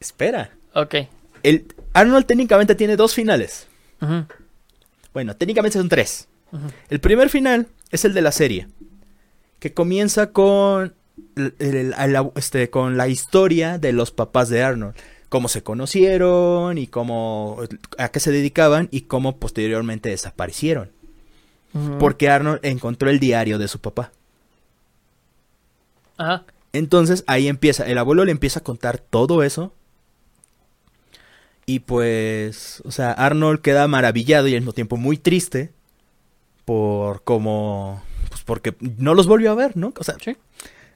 [0.00, 0.50] Espera.
[0.74, 0.94] Ok.
[1.42, 3.66] El Arnold técnicamente tiene dos finales.
[5.12, 6.28] Bueno, técnicamente son tres.
[6.88, 8.68] El primer final es el de la serie,
[9.58, 10.94] que comienza con,
[11.36, 14.94] el- el- el- este, con la historia de los papás de Arnold,
[15.28, 17.58] cómo se conocieron y cómo
[17.98, 20.90] a qué se dedicaban y cómo posteriormente desaparecieron,
[22.00, 24.10] Porque Arnold encontró el diario de su papá.
[26.16, 26.44] Ajá.
[26.72, 29.72] Entonces ahí empieza, el abuelo le empieza a contar todo eso.
[31.66, 35.70] Y pues, o sea, Arnold queda maravillado y al mismo tiempo muy triste
[36.64, 39.92] por cómo, pues porque no los volvió a ver, ¿no?
[39.98, 40.36] O sea, Sí.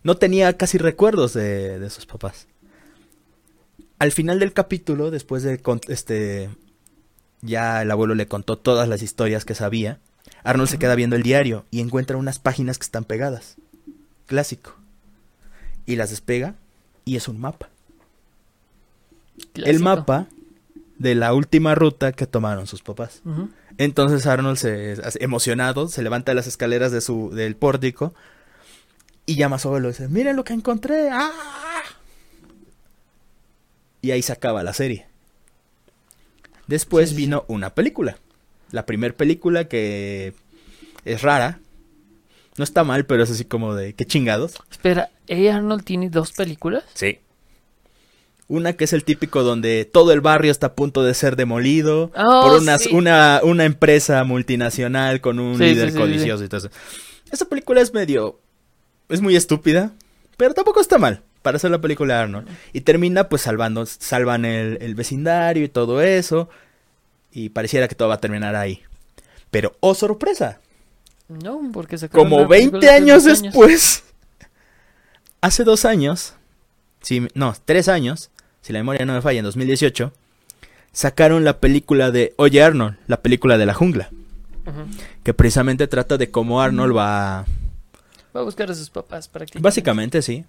[0.02, 2.46] no tenía casi recuerdos de, de sus papás.
[3.98, 6.50] Al final del capítulo, después de este
[7.42, 9.98] ya el abuelo le contó todas las historias que sabía.
[10.44, 13.56] Arnold se queda viendo el diario y encuentra unas páginas que están pegadas.
[14.26, 14.74] Clásico.
[15.86, 16.54] Y las despega
[17.04, 17.68] y es un mapa.
[19.54, 20.26] El mapa
[20.98, 23.22] de la última ruta que tomaron sus papás.
[23.78, 28.14] Entonces Arnold se emocionado se levanta de las escaleras de su del pórtico
[29.26, 31.30] y llama a su abuelo y dice, "Miren lo que encontré." ¡Ah!
[34.00, 35.06] Y ahí se acaba la serie.
[36.66, 37.26] Después Sí, sí, sí.
[37.26, 38.16] vino una película.
[38.72, 40.34] La primera película que
[41.04, 41.60] es rara.
[42.58, 44.54] No está mal, pero es así como de qué chingados.
[44.70, 45.54] Espera, ¿A.
[45.56, 46.84] Arnold tiene dos películas?
[46.94, 47.18] Sí.
[48.48, 52.10] Una que es el típico donde todo el barrio está a punto de ser demolido
[52.14, 52.90] Oh, por unas- sí.
[52.94, 56.70] una, una empresa multinacional con un Sí, líder sí, sí, codicioso y todo eso.
[57.30, 58.38] Esa película es medio...
[59.08, 59.92] Es muy estúpida,
[60.36, 62.48] pero tampoco está mal para hacer la película de Arnold.
[62.72, 66.48] Y termina pues salvando, salvan el, el vecindario y todo eso.
[67.32, 68.82] Y pareciera que todo va a terminar ahí.
[69.50, 70.60] Pero, oh sorpresa,
[71.28, 74.04] No, porque sacaron como una película 20 hace años después,
[75.40, 76.34] hace dos años,
[77.00, 78.30] sí, no, tres años,
[78.60, 80.12] si la memoria no me falla, en 2018,
[80.92, 84.10] sacaron la película de Oye Arnold, la película de la jungla,
[85.22, 87.46] que precisamente trata de cómo Arnold va,
[88.34, 89.64] Va a buscar a sus papás prácticamente.
[89.64, 90.44] básicamente sí.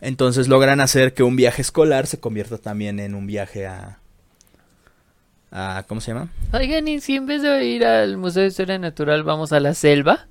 [0.00, 3.98] Entonces logran hacer que un viaje escolar se convierta también en un viaje a...
[5.54, 6.28] a ¿Cómo se llama?
[6.52, 9.72] Oigan, y si en vez de ir al Museo de Historia Natural vamos a la
[9.72, 10.26] selva.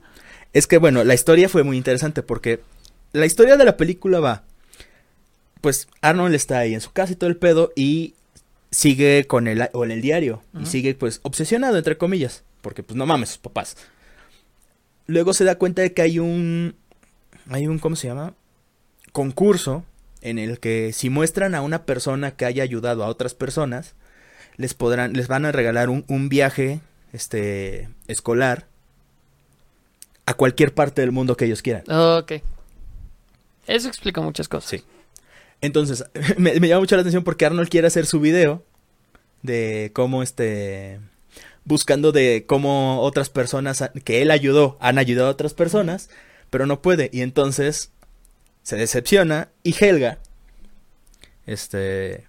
[0.51, 2.59] Es que bueno, la historia fue muy interesante porque
[3.13, 4.43] la historia de la película va,
[5.61, 8.15] pues Arnold está ahí en su casa y todo el pedo y
[8.69, 12.97] sigue con el o en el diario y sigue pues obsesionado entre comillas, porque pues
[12.97, 13.77] no mames sus papás.
[15.07, 16.75] Luego se da cuenta de que hay un
[17.49, 18.33] hay un ¿cómo se llama?
[19.13, 19.85] concurso
[20.21, 23.95] en el que si muestran a una persona que haya ayudado a otras personas,
[24.57, 26.79] les podrán les van a regalar un, un viaje
[27.11, 28.67] este escolar
[30.25, 31.83] a cualquier parte del mundo que ellos quieran.
[31.89, 32.33] Ok.
[33.67, 34.69] Eso explica muchas cosas.
[34.69, 34.83] Sí.
[35.61, 36.05] Entonces,
[36.37, 38.63] me, me llama mucho la atención porque Arnold quiere hacer su video
[39.41, 40.99] de cómo este
[41.65, 46.09] buscando de cómo otras personas que él ayudó han ayudado a otras personas,
[46.49, 47.91] pero no puede y entonces
[48.63, 50.19] se decepciona y Helga
[51.45, 52.27] este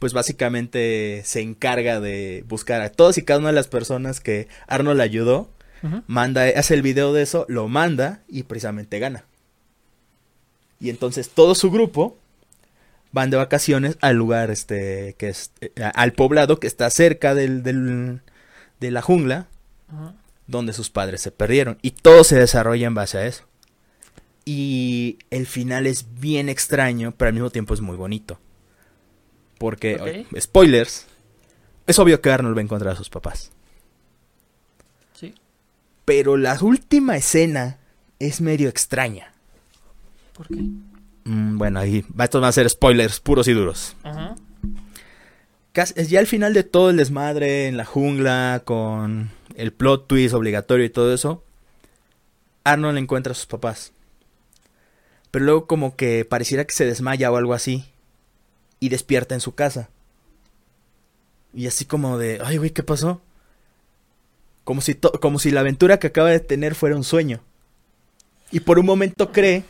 [0.00, 4.48] pues básicamente se encarga de buscar a todas y cada una de las personas que
[4.66, 5.48] Arnold ayudó
[6.08, 9.24] manda, hace el video de eso, lo manda y precisamente gana.
[10.80, 12.18] Y entonces todo su grupo
[13.12, 17.62] van de vacaciones al lugar este que es eh, al poblado que está cerca del,
[17.62, 18.20] del-
[18.80, 19.46] de la jungla
[20.46, 23.44] donde sus padres se perdieron y todo se desarrolla en base a eso.
[24.44, 28.38] Y el final es bien extraño, pero al mismo tiempo es muy bonito.
[29.60, 31.04] Porque spoilers,
[31.86, 33.52] es obvio que Arnold va a encontrar a sus papás.
[35.12, 35.34] Sí.
[36.06, 37.76] Pero la última escena
[38.18, 39.34] es medio extraña.
[40.32, 40.62] ¿Por qué?
[41.24, 43.96] Mm, bueno, ahí estos van a ser spoilers puros y duros.
[44.02, 44.34] Ajá.
[45.74, 50.86] Ya al final de todo el desmadre en la jungla, con el plot twist obligatorio
[50.86, 51.44] y todo eso,
[52.64, 53.92] Arnold encuentra a sus papás.
[55.30, 57.84] Pero luego como que pareciera que se desmaya o algo así.
[58.80, 59.88] Y despierta en su casa.
[61.54, 63.20] Y así como de, ay güey, ¿qué pasó?
[64.64, 67.40] Como si, como si la aventura que acaba de tener fuera un sueño.
[68.52, 69.64] Y por un momento cree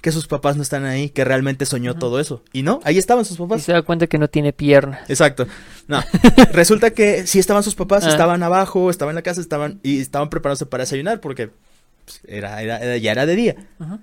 [0.00, 2.42] que sus papás no están ahí, que realmente soñó todo eso.
[2.52, 3.62] Y no, ahí estaban sus Y papás.
[3.62, 5.08] se da cuenta que no tiene piernas.
[5.08, 5.46] Exacto.
[5.88, 6.02] No.
[6.52, 8.10] Resulta que sí estaban sus papás, Ah.
[8.10, 11.50] estaban abajo, estaban en la casa, estaban y estaban preparándose para desayunar porque
[12.04, 13.56] pues, era, ya era de día.
[13.78, 13.98] Ajá.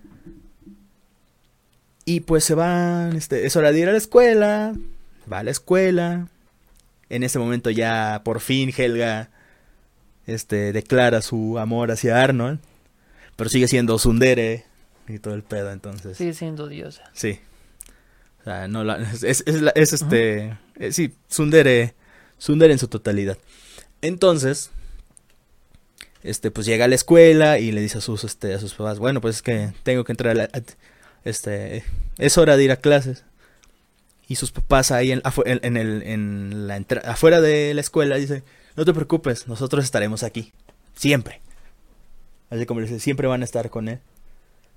[2.11, 4.73] Y pues se van, este, es hora de ir a la escuela,
[5.31, 6.27] va a la escuela.
[7.09, 9.29] En ese momento ya por fin Helga
[10.27, 12.59] este declara su amor hacia Arnold,
[13.37, 14.65] pero sigue siendo Sundere
[15.07, 16.17] y todo el pedo, entonces.
[16.17, 17.03] Sigue siendo diosa.
[17.13, 17.39] Sí.
[18.41, 20.57] O sea, no la- es, es, es la- es este.
[20.75, 21.93] eh, sí, Sundere.
[22.37, 23.37] Sundere en su totalidad.
[24.01, 24.69] Entonces.
[26.23, 28.99] Este, pues llega a la escuela y le dice a sus, este, a sus papás,
[28.99, 30.49] bueno, pues es que tengo que entrar a la,
[31.25, 31.83] este,
[32.17, 33.23] es hora de ir a clases.
[34.27, 38.15] Y sus papás ahí en, afu- en, en el, en la afuera de la escuela
[38.15, 38.43] dice,
[38.75, 40.53] no te preocupes, nosotros estaremos aquí.
[40.95, 41.41] Siempre.
[42.49, 43.99] Así como dice, siempre van a estar con él.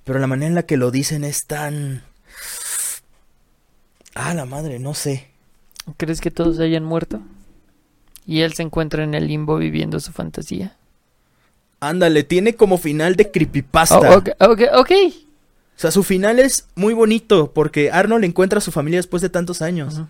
[0.04, 2.02] Pero la manera en la que lo dicen es tan...
[4.14, 5.28] Ah, la madre, no sé.
[5.96, 7.20] ¿Crees que todos hayan muerto?
[8.26, 10.76] Y él se encuentra en el limbo viviendo su fantasía.
[11.80, 13.98] Ándale, tiene como final de creepypasta.
[13.98, 14.90] Oh, ok, ok, ok.
[15.76, 19.28] O sea, su final es muy bonito porque Arnold encuentra a su familia después de
[19.28, 20.02] tantos años.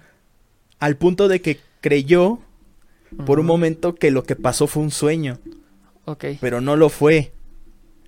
[0.78, 2.38] Al punto de que creyó
[3.26, 5.38] por un momento que lo que pasó fue un sueño,
[6.04, 6.24] Ok.
[6.40, 7.32] pero no lo fue.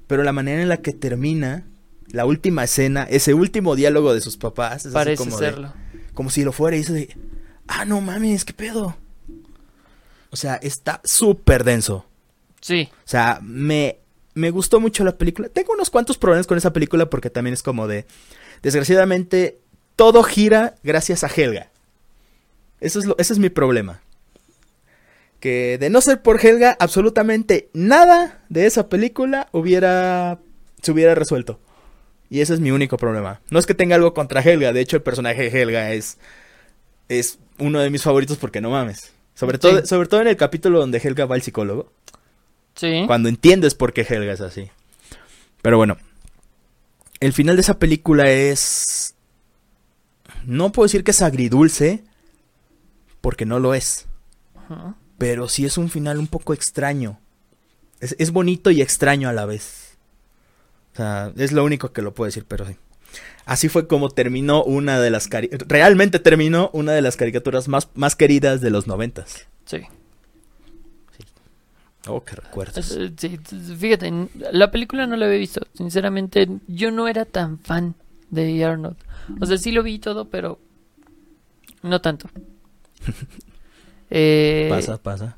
[0.06, 1.64] Pero la manera en la que termina
[2.08, 5.72] la última escena, ese último diálogo de sus papás, es así Parece como de- serlo.
[6.14, 7.08] como si lo fuera y eso de,
[7.68, 8.96] ah, no mames, qué pedo.
[10.30, 12.04] O sea, está súper denso.
[12.60, 12.88] Sí.
[12.92, 13.98] O sea, me,
[14.36, 15.48] me gustó mucho la película.
[15.48, 18.06] Tengo unos cuantos problemas con esa película porque también es como de,
[18.62, 19.58] desgraciadamente,
[19.96, 21.70] todo gira gracias a Helga.
[22.80, 24.02] Eso es lo, ese es mi problema.
[25.40, 30.38] Que de no ser por Helga, absolutamente nada de esa película hubiera,
[30.82, 31.58] se hubiera resuelto.
[32.28, 33.40] Y ese es mi único problema.
[33.50, 36.18] No es que tenga algo contra Helga, de hecho el personaje de Helga es,
[37.08, 39.12] es uno de mis favoritos porque no mames.
[39.34, 39.86] Sobre todo, Sí.
[39.86, 41.92] sobre todo en el capítulo donde Helga va al psicólogo.
[42.76, 43.04] Sí.
[43.06, 44.70] Cuando entiendes por qué Helga es así.
[45.62, 45.96] Pero bueno.
[47.18, 49.14] El final de esa película es.
[50.44, 52.04] No puedo decir que es agridulce.
[53.20, 54.06] Porque no lo es.
[55.18, 57.18] Pero sí es un final un poco extraño.
[58.00, 59.96] Es, es bonito y extraño a la vez.
[60.92, 62.76] O sea, es lo único que lo puedo decir, pero sí.
[63.46, 65.30] Así fue como terminó una de las...
[65.30, 69.46] cari- Realmente terminó una de las caricaturas más, más queridas de los noventas.
[69.64, 69.82] Sí.
[72.08, 72.92] Oh, qué recuerdos.
[72.96, 74.12] Eh, sí, Fíjate,
[74.52, 75.60] la película no la había visto.
[75.74, 77.94] Sinceramente, yo no era tan fan
[78.30, 78.96] de Arnold.
[79.40, 80.58] O sea, sí lo vi todo, pero
[81.82, 82.28] no tanto.
[84.08, 85.36] Eh, Pasa, pasa.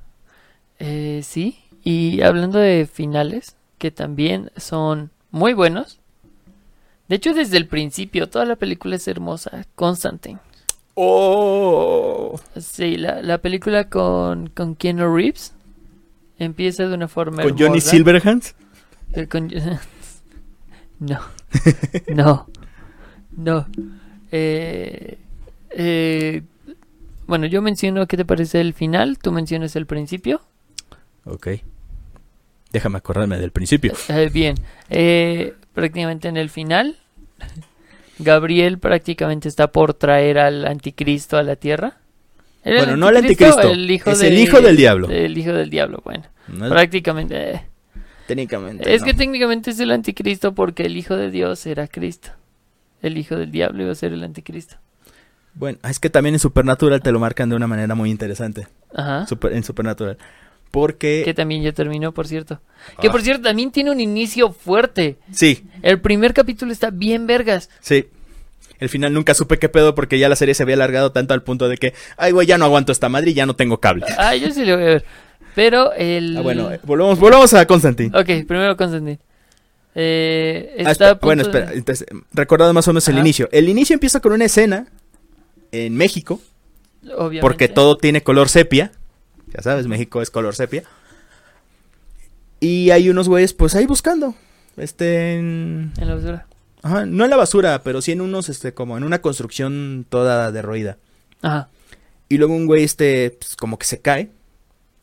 [0.78, 6.00] eh, sí, y hablando de finales, que también son muy buenos.
[7.08, 9.64] De hecho, desde el principio, toda la película es hermosa.
[9.74, 10.38] Constantine.
[10.96, 12.38] Oh.
[12.60, 15.54] Sí, la, la película con, con Keanu Reeves
[16.38, 17.80] empieza de una forma Con Johnny.
[17.80, 18.54] Silverhands.
[19.12, 19.50] Eh, con-
[21.00, 21.20] No.
[22.08, 22.46] No.
[23.36, 23.66] No.
[24.32, 25.18] Eh,
[25.70, 26.42] eh,
[27.26, 30.40] bueno, yo menciono qué te parece el final, tú mencionas el principio.
[31.24, 31.48] Ok.
[32.72, 33.94] Déjame acordarme del principio.
[34.32, 34.56] Bien,
[35.72, 36.96] prácticamente en el final,
[38.18, 41.98] Gabriel prácticamente está por traer al anticristo a la tierra.
[42.64, 45.08] ¿Era Bueno, no el anticristo, el hijo es de- el hijo del diablo.
[45.10, 46.24] El hijo del diablo, bueno.
[46.48, 47.50] No Prácticamente.
[47.54, 47.62] eh.
[48.26, 48.94] técnicamente.
[48.94, 49.06] Es no.
[49.06, 52.30] que técnicamente es el anticristo porque el hijo de Dios era Cristo.
[53.00, 54.76] El hijo del diablo iba a ser el anticristo.
[55.54, 58.66] Bueno, es que también en Supernatural te lo marcan de una manera muy interesante.
[58.94, 59.26] Ajá.
[59.26, 60.18] Super- en Supernatural.
[60.70, 61.22] Porque.
[61.24, 62.60] Que también ya terminó, por cierto.
[63.00, 63.10] Que Ah.
[63.10, 65.16] por cierto, también tiene un inicio fuerte.
[65.32, 67.70] Sí, El primer capítulo está bien vergas.
[67.80, 68.06] sí.
[68.78, 71.42] El final nunca supe qué pedo porque ya la serie se había alargado tanto al
[71.42, 74.06] punto de que, ay, güey, ya no aguanto esta madre y ya no tengo cable.
[74.18, 75.04] Ah, yo sí lo voy a ver.
[75.54, 76.36] Pero el.
[76.36, 78.16] Ah, bueno, eh, volvamos, volvamos a Constantine.
[78.16, 79.18] Ok, primero Constantine.
[79.94, 83.18] Eh, Ah, está espera, a punto bueno, de- espera, entonces, recordado más o menos el
[83.18, 83.48] inicio.
[83.50, 84.86] El inicio empieza con una escena
[85.72, 86.40] en México,
[87.16, 87.40] Obviamente.
[87.40, 88.92] porque todo tiene color sepia.
[89.52, 90.84] Ya sabes, México es color sepia.
[92.60, 94.34] Y hay unos güeyes, pues ahí buscando.
[94.76, 96.46] Este, en- En la basura.
[96.82, 100.50] Ajá, no en la basura, pero sí en unos, este, como en una construcción toda
[100.52, 100.98] derruida.
[101.42, 101.68] Ajá.
[102.28, 104.30] Y luego un güey, este, pues, como que se cae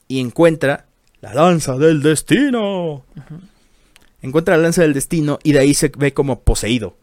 [0.08, 0.86] y encuentra
[1.22, 2.94] la danza del destino.
[3.16, 3.40] Ujú.
[4.22, 6.98] Encuentra la lanza del destino y de ahí se ve como poseído.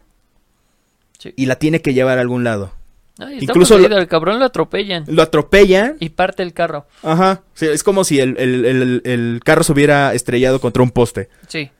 [1.18, 1.33] Sí.
[1.37, 2.73] Y la tiene que llevar a algún lado.
[3.18, 5.05] Ay, está Incluso poseído, lo- al cabrón lo atropellan.
[5.07, 5.97] Lo atropellan.
[6.01, 6.87] Y parte el carro.
[7.03, 7.43] Ajá.
[7.55, 11.29] Sí, es como si el, el- el- el carro se hubiera estrellado contra un poste.
[11.47, 11.70] Sí.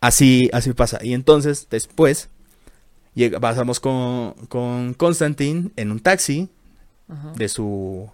[0.00, 0.98] Así, así pasa.
[1.02, 2.28] Y entonces, después,
[3.14, 6.48] llega, pasamos con, con Constantine en un taxi
[7.36, 8.08] de su,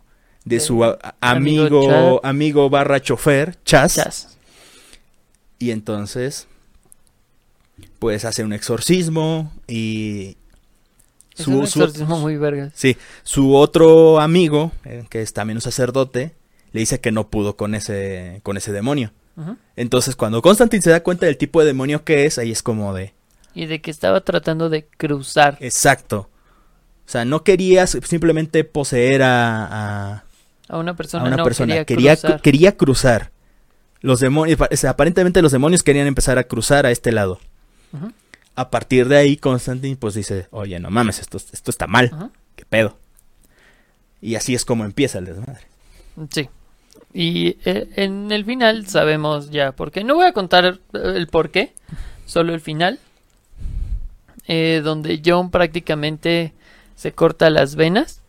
[0.45, 3.95] de su a- amigo amigo, barra chofer, Chas.
[3.95, 4.39] Chas.
[5.59, 6.47] Y entonces,
[7.99, 10.37] pues hace un exorcismo y
[11.37, 12.72] Es su, un su- exorcismo muy vergas.
[12.74, 16.35] sí, su otro amigo, eh, que es también un sacerdote,
[16.72, 19.12] le dice que no pudo con ese, con ese demonio.
[19.76, 22.93] Entonces, cuando Constantine se da cuenta del tipo de demonio que es, ahí es como
[22.95, 23.14] de,
[23.55, 25.57] Y de que estaba tratando de cruzar.
[25.61, 26.28] exacto.
[27.07, 30.24] O sea, no quería simplemente poseer a, a-
[30.68, 32.43] A una persona, a una no, persona, quería, quería, cruzar.
[32.43, 33.30] quería cruzar.
[34.01, 37.41] Los demonios, o sea, aparentemente los demonios querían empezar a cruzar a este lado.
[38.55, 42.30] A partir de ahí, Constantine pues dice, oye, no mames, esto, esto está mal, ujú.
[42.57, 42.97] qué pedo.
[44.20, 45.66] Y así es como empieza el desmadre.
[46.30, 46.49] Sí.
[47.14, 50.02] Y eh, en el final sabemos ya por qué.
[50.04, 51.72] No voy a contar eh, el por qué,
[52.26, 52.98] solo el final.
[54.48, 56.52] eh, donde John prácticamente
[56.96, 58.20] se corta las venas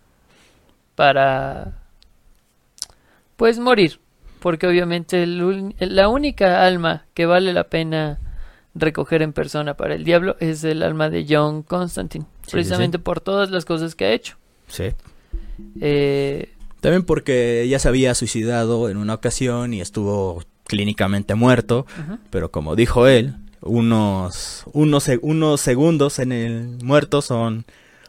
[0.95, 1.73] para
[3.35, 3.99] pues morir.
[4.39, 8.19] Porque obviamente el la única alma que vale la pena
[8.75, 12.25] recoger en persona para el diablo es el alma de John Constantine.
[12.43, 14.35] sí, precisamente por todas las cosas que ha hecho.
[14.67, 14.89] Sí.
[15.79, 16.51] Eh,
[16.83, 21.85] También porque ya se había suicidado en una ocasión y estuvo clínicamente muerto,
[22.29, 27.63] pero como dijo él, unos, unos, unos segundos en el muerto son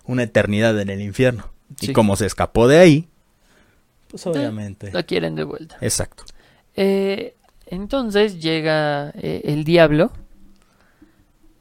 [0.06, 1.52] una eternidad en el infierno.
[1.78, 1.92] Sí.
[1.92, 3.08] Y como se escapó de ahí,
[4.08, 4.90] pues obviamente.
[4.90, 5.76] La quieren de vuelta.
[5.80, 6.24] Exacto.
[6.74, 10.10] Eh, entonces llega eh, el diablo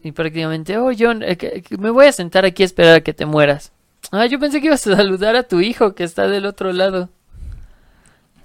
[0.01, 3.27] y prácticamente, oh John, eh, me voy a sentar aquí a esperar a que te
[3.27, 3.71] mueras.
[4.15, 7.09] Ah, yo pensé que ibas a saludar a tu hijo que está del otro lado.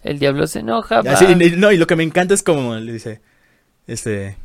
[0.03, 1.03] El diablo se enoja.
[1.03, 3.21] no, y lo que me encanta es como le dice,
[3.87, 4.37] este,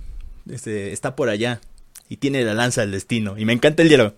[0.50, 1.62] este, está por allá
[2.10, 3.38] y tiene la lanza del destino.
[3.38, 4.16] Y me encanta el diálogo.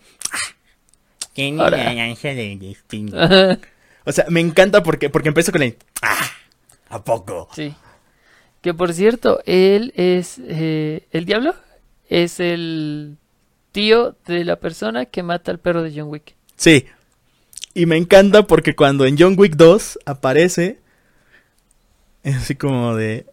[1.33, 1.77] Tiene Ahora.
[1.83, 3.15] la lanza del destino.
[4.07, 6.29] O sea, me encanta porque, porque empieza con el, "Ah,
[6.89, 7.49] ¿a poco?
[7.55, 7.73] sí.
[8.61, 11.55] Que por cierto, él es eh, el diablo
[12.07, 13.17] es el
[13.71, 16.35] tío de la persona que mata al perro de John Wick.
[16.55, 16.85] Sí.
[17.75, 20.79] Y me encanta porque cuando en John Wick 2 aparece,
[22.23, 23.25] es así como de...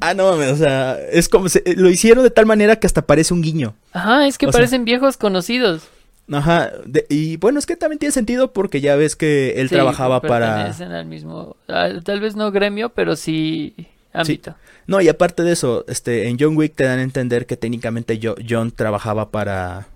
[0.00, 1.48] Ah, no mames, o sea, es como...
[1.48, 3.74] se- lo hicieron de tal manera que hasta parece un guiño.
[3.92, 5.88] Ajá, es que O sea- parecen viejos conocidos.
[6.30, 9.74] Ajá, de- y bueno, es que también tiene sentido porque ya ves que él Sí,
[9.74, 10.66] trabajaba para...
[10.66, 13.74] al mismo, tal vez no gremio, pero sí
[14.12, 14.54] ámbito.
[14.86, 18.20] No, y aparte de eso, este, en John Wick te dan a entender que técnicamente
[18.22, 19.86] Jo- John trabajaba para...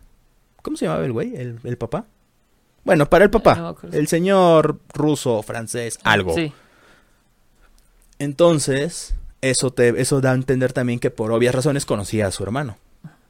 [0.62, 1.36] ¿Cómo se llamaba el güey?
[1.36, 2.06] ¿El, el papá?
[2.84, 3.74] Bueno, para el me papá.
[3.92, 6.34] el señor ruso, francés, algo.
[6.34, 6.52] Sí,
[8.18, 12.42] Entonces, eso te, eso da a entender también que por obvias razones conocía a su
[12.42, 12.76] hermano.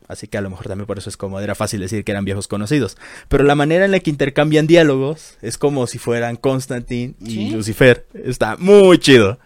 [0.06, 2.26] Así que a lo mejor también por eso es como era fácil decir que eran
[2.26, 2.98] viejos conocidos.
[3.28, 7.50] Pero la manera en la que intercambian diálogos es como si fueran Constantine y Sí.
[7.50, 8.04] Lucifer.
[8.12, 9.38] Está muy chido.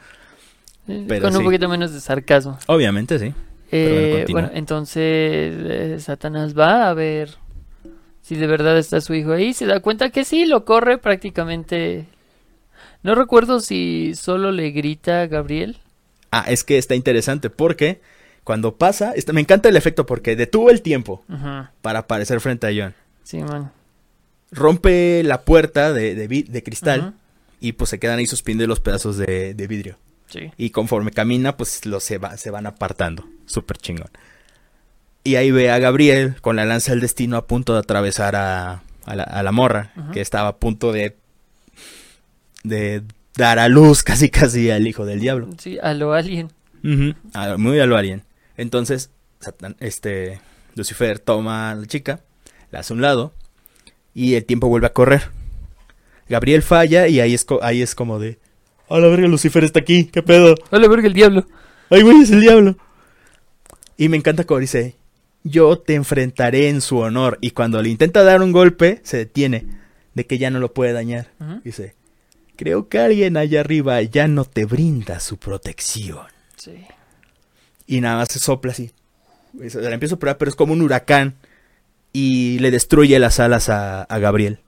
[0.89, 1.45] eh, Pero con un sí.
[1.45, 2.59] poquito menos de sarcasmo.
[2.67, 3.27] Obviamente, sí.
[3.27, 3.37] Bueno,
[3.71, 7.37] Eh, bueno, entonces eh, Satanás va a ver
[8.29, 9.55] si de verdad está su hijo ahí.
[9.55, 12.07] Se da cuenta que sí, lo corre prácticamente.
[13.03, 15.79] No recuerdo si solo le grita a Gabriel.
[16.31, 18.03] Ah, es que está interesante porque
[18.45, 21.25] cuando pasa, está- me encanta el efecto porque detuvo el tiempo
[21.81, 22.95] para aparecer frente a John.
[23.23, 23.73] Sí, man.
[24.51, 27.15] Rompe la puerta de, de de cristal
[27.61, 29.97] y pues se quedan ahí suspendidos los pedazos de, de vidrio.
[30.27, 30.51] Sí.
[30.59, 33.25] Y conforme camina, pues los se, va- se van apartando.
[33.47, 34.09] Súper chingón.
[35.29, 38.83] Y ahí ve a Gabriel con la lanza del destino a punto de atravesar a,
[39.05, 41.17] a la, a la morra, que estaba a punto de,
[42.65, 43.03] de
[43.37, 45.49] dar a luz casi casi al hijo del diablo.
[45.59, 46.51] Sí, a lo alien.
[47.35, 48.23] A- muy a lo alien.
[48.57, 49.11] Entonces,
[49.41, 50.41] Satan- este,
[50.75, 52.21] Lucifer toma a la chica,
[52.71, 53.35] la hace a un lado
[54.15, 55.25] y el tiempo vuelve a correr.
[56.29, 58.39] Gabriel falla y ahí es, ahí es como de...
[58.91, 60.55] A la verga, Lucifer está aquí, ¿qué pedo?
[60.71, 61.47] Hola, verga, el diablo.
[61.91, 62.77] Ay, güey, es el diablo.
[63.99, 64.97] Y me encanta como dice,
[65.49, 67.39] yo te enfrentaré en su honor.
[67.41, 69.67] Y cuando le intenta dar un golpe, se detiene
[70.15, 71.31] de que ya no lo puede dañar.
[71.65, 71.95] Dice,
[72.57, 76.27] creo que alguien allá arriba ya no te brinda su protección.
[76.57, 76.85] Sí.
[77.87, 78.91] Y nada más se sopla así.
[79.69, 81.37] Se la empieza a operar, pero es como un huracán.
[82.13, 84.61] Y le destruye las alas a, a Gabriel.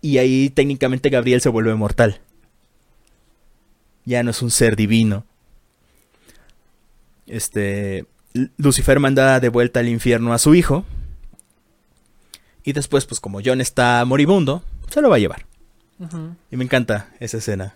[0.00, 2.20] Y ahí técnicamente Gabriel se vuelve mortal.
[4.04, 5.24] Ya no es un ser divino.
[7.26, 8.06] Este.
[8.56, 10.84] Lucifer manda de vuelta al infierno a su hijo.
[12.64, 15.46] Y después, pues como John está moribundo, se lo va a llevar.
[16.50, 17.74] Y me encanta esa escena.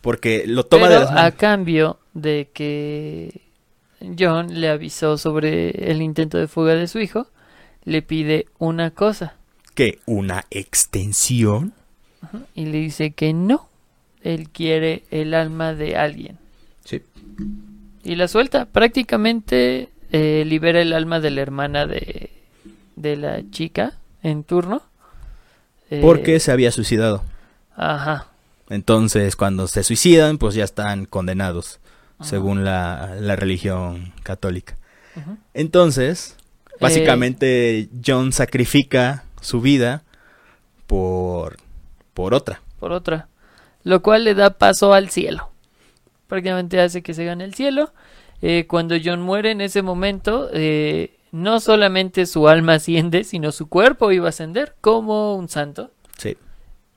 [0.00, 1.34] Porque lo toma Pero de las a manos.
[1.36, 3.42] cambio de que
[4.18, 7.26] John le avisó sobre el intento de fuga de su hijo,
[7.84, 9.34] le pide una cosa
[9.74, 9.98] ¿Qué?
[10.06, 11.72] ¿Una extensión?
[12.54, 13.68] y le dice que no.
[14.22, 16.36] Él quiere el alma de alguien.
[16.84, 17.00] Sí.
[18.08, 18.64] Y la suelta.
[18.66, 22.30] Prácticamente eh, libera el alma de la hermana de,
[22.96, 23.92] de la chica
[24.22, 24.82] en turno.
[25.90, 27.22] Eh, Porque se había suicidado.
[27.76, 28.28] Ajá.
[28.70, 31.80] Entonces, cuando se suicidan, pues ya están condenados,
[32.18, 32.28] Ajá.
[32.30, 34.76] según la, la religión católica.
[35.54, 36.36] Entonces,
[36.70, 40.02] Eh, básicamente, John sacrifica su vida
[40.86, 41.56] por,
[42.14, 42.60] por otra.
[42.78, 43.28] por otra.
[43.84, 45.50] Lo cual le da paso al cielo.
[46.28, 47.92] Prácticamente hace que se gane el cielo.
[48.40, 53.68] Eh, cuando John muere en ese momento, eh, no solamente su alma asciende, sino su
[53.68, 55.90] cuerpo iba a ascender como un santo.
[56.16, 56.36] Sí.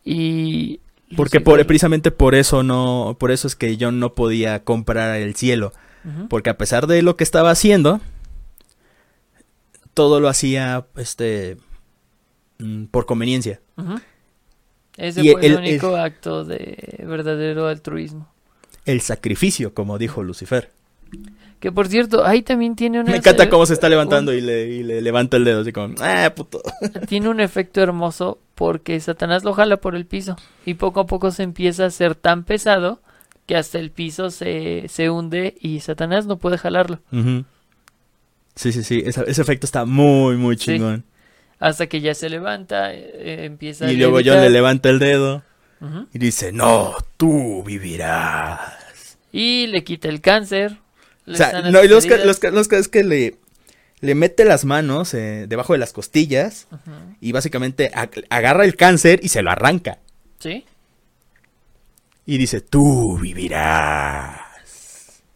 [0.06, 0.80] Y.
[1.18, 5.36] Porque por, precisamente por eso no, por eso es que John no podía comprar el
[5.36, 5.72] cielo.
[6.30, 8.00] Porque a pesar de lo que estaba haciendo,
[9.94, 11.58] todo lo hacía, este,
[12.60, 13.62] mm, por conveniencia.
[13.78, 14.00] Ujú.
[14.98, 18.32] Ese Y fue el, el- único acto de verdadero altruismo.
[18.86, 20.72] El sacrificio, como dijo Lucifer.
[21.60, 24.68] Que por cierto, ahí también tiene una Me encanta cómo se está levantando y le,
[24.68, 26.62] y le levanta el dedo así como, ah, puto.
[27.08, 31.30] tiene un efecto hermoso porque Satanás lo jala por el piso y poco a poco
[31.32, 33.00] se empieza a hacer tan pesado
[33.46, 37.00] que hasta el piso se, se hunde y Satanás no puede jalarlo.
[38.56, 39.04] Sí, sí, sí.
[39.06, 40.66] Ese, ese efecto está muy, muy Sí.
[40.74, 41.04] chingón.
[41.60, 45.44] Hasta que ya se levanta, eh, empieza a Y luego John le levanta el dedo
[46.14, 49.18] Y dice, no, tú vivirás.
[49.32, 50.78] Y le quita el cáncer.
[51.28, 53.38] O sea, no, y los, que, los, que- los que es que le,
[54.00, 56.68] le mete las manos eh, debajo de las costillas
[57.20, 60.00] y básicamente ag- agarra el cáncer y se lo arranca.
[60.40, 60.66] Sí,
[62.26, 64.40] Y dice, tú vivirás.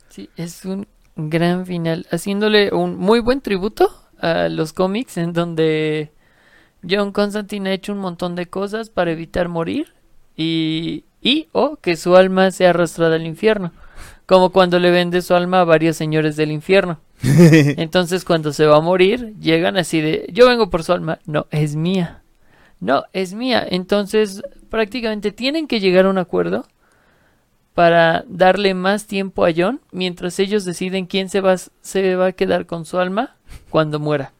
[0.10, 2.06] sí, es un gran final.
[2.12, 3.90] Haciéndole un muy buen tributo
[4.20, 6.12] a los cómics en donde
[6.88, 9.94] John Constantine ha hecho un montón de cosas para evitar morir
[10.36, 13.72] y, y o que su alma sea arrastrada al infierno.
[14.26, 17.00] Como cuando le vende su alma a varios señores del infierno.
[17.22, 21.20] Entonces cuando se va a morir, llegan así de, yo vengo por su alma.
[21.26, 22.22] No, es mía.
[22.80, 23.66] No, es mía.
[23.70, 26.66] Entonces prácticamente tienen que llegar a un acuerdo
[27.74, 32.32] para darle más tiempo a John mientras ellos deciden quién se va, se va a
[32.32, 33.36] quedar con su alma
[33.70, 34.32] cuando muera.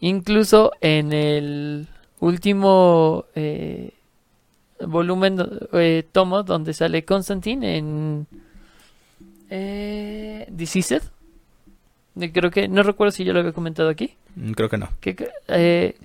[0.00, 1.86] Incluso en el
[2.20, 3.90] último eh,
[4.80, 5.38] volumen,
[5.72, 8.26] eh, tomo donde sale Constantine en
[9.50, 11.02] eh, Deceased.
[12.14, 14.14] De- Creo que, no recuerdo si yo lo había comentado aquí.
[14.36, 14.88] Mm, Creo que no.
[15.00, 15.96] Que, eh,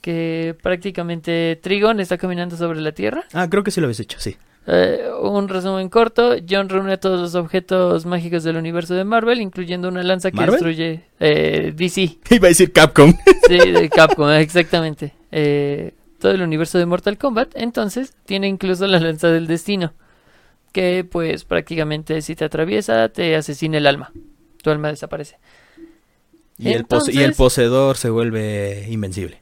[0.00, 3.24] que prácticamente Trigon está caminando sobre la Tierra.
[3.32, 4.36] Ah, creo que sí lo habéis hecho, sí.
[4.68, 9.88] Eh, un resumen corto, John reúne todos los objetos mágicos del universo de Marvel, incluyendo
[9.88, 10.54] una lanza que ¿Marvel?
[10.54, 13.12] destruye eh, DC, Iba a decir Capcom.
[13.46, 15.12] sí, de Capcom, exactamente.
[15.30, 15.94] Eh,
[16.26, 19.92] todo el universo de Mortal Kombat, entonces tiene incluso la lanza del destino,
[20.72, 24.10] que pues prácticamente si te atraviesa te asesina el alma,
[24.60, 25.38] tu alma desaparece.
[26.58, 29.38] Y, el, pose- y el Entonces- poseedor se vuelve invencible.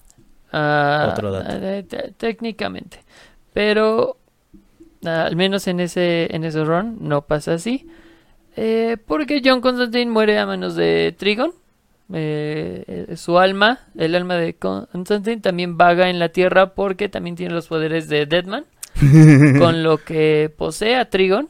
[0.53, 1.57] Ah, Otro dato.
[1.59, 2.99] eh, te- técnicamente.
[3.55, 4.18] Pero
[5.05, 7.89] al menos en ese, en ese run no pasa así.
[8.57, 11.53] Eh, porque John Constantine muere a manos de Trigon.
[12.13, 17.55] Eh, su alma, el alma de Constantine, también vaga en la tierra porque también tiene
[17.55, 18.67] los poderes de Deadman.
[19.59, 21.49] con lo que posee a Trigon.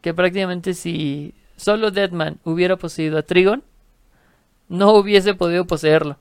[0.00, 3.62] Que prácticamente si solo Deadman hubiera poseído a Trigon,
[4.68, 6.16] no hubiese podido poseerlo.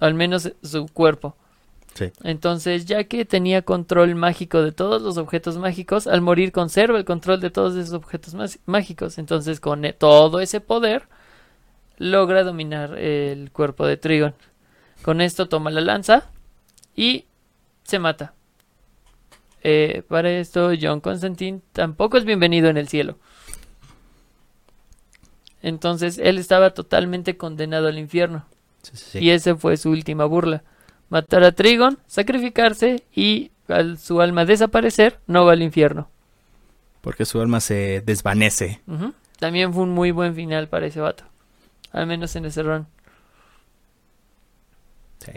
[0.00, 1.36] Al menos su cuerpo.
[1.94, 2.10] Sí.
[2.24, 7.04] Entonces, ya que tenía control mágico de todos los objetos mágicos, al morir conserva el
[7.04, 9.18] control de todos esos objetos mágicos.
[9.18, 11.06] Entonces, con todo ese poder,
[12.02, 14.34] logra dominar el cuerpo de Trigon.
[15.02, 16.30] Con esto toma la lanza
[16.96, 17.26] y
[17.84, 18.34] se mata.
[19.62, 23.18] Eh, para esto, John Constantine tampoco es bienvenido en el cielo.
[25.62, 28.46] Entonces, él estaba totalmente condenado al infierno.
[28.82, 29.18] Sí, sí, sí.
[29.20, 30.64] Y esa fue su última burla.
[31.08, 36.08] Matar a Trigon, sacrificarse y al su alma desaparecer, no va al infierno.
[37.00, 38.80] Porque su alma se desvanece.
[39.38, 41.24] También fue un muy buen final para ese vato.
[41.92, 42.86] Al menos en ese run.
[45.18, 45.32] Sí.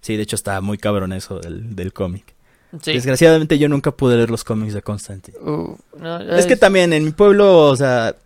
[0.00, 2.34] Sí, de hecho está muy cabrón eso del, del cómic.
[2.82, 2.92] Sí.
[2.94, 5.38] Desgraciadamente yo nunca pude leer los cómics de Constantine.
[5.38, 8.16] Uh, no, Es que también en mi pueblo, o sea,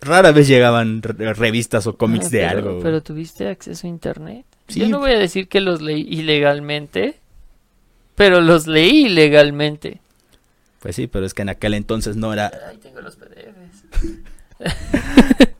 [0.00, 2.80] rara vez llegaban re- revistas o cómics Ah, de pero- algo.
[2.82, 4.46] Pero tuviste acceso a internet.
[4.68, 4.80] Sí.
[4.80, 7.18] Yo no voy a decir que los leí ilegalmente,
[8.14, 10.00] pero los leí ilegalmente.
[10.80, 12.50] Pues sí, pero es que en aquel entonces no era...
[12.68, 13.84] Ay, tengo los PDFs.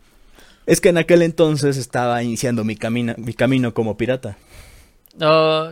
[0.67, 4.37] Es que en aquel entonces estaba iniciando mi, camino mi camino como pirata.
[5.21, 5.71] Oh.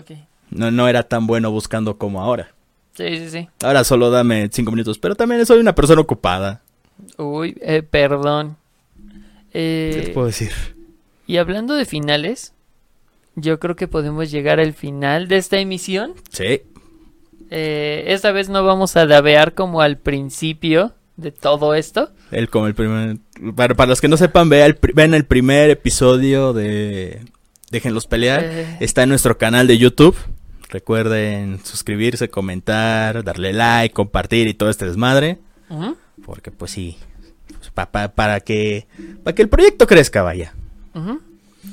[0.51, 2.55] No, no era tan bueno buscando como ahora.
[2.95, 3.49] Sí, sí, sí.
[3.63, 6.63] Ahora solo dame cinco minutos, pero también soy una persona ocupada.
[7.19, 8.57] Uy, eh, perdón.
[9.53, 10.53] ¿Qué Eh, te puedo decir?
[11.27, 12.53] Y hablando de finales,
[13.35, 16.15] yo creo que podemos llegar al final de esta emisión.
[16.31, 16.63] Sí.
[17.51, 22.11] Eh, esta vez no vamos a dabear como al principio de todo esto.
[22.31, 23.19] Él como el primer...
[23.57, 27.21] Para, para los que no sepan, el, vean el primer episodio de
[27.71, 28.45] Déjenlos pelear.
[28.45, 30.17] Eh, Está en nuestro canal de YouTube.
[30.69, 35.39] Recuerden suscribirse, comentar, darle like, compartir y todo este desmadre.
[35.69, 36.97] ujú, Porque pues sí,
[37.59, 38.87] pues, pa- pa- para que
[39.23, 40.53] para que el proyecto crezca, vaya.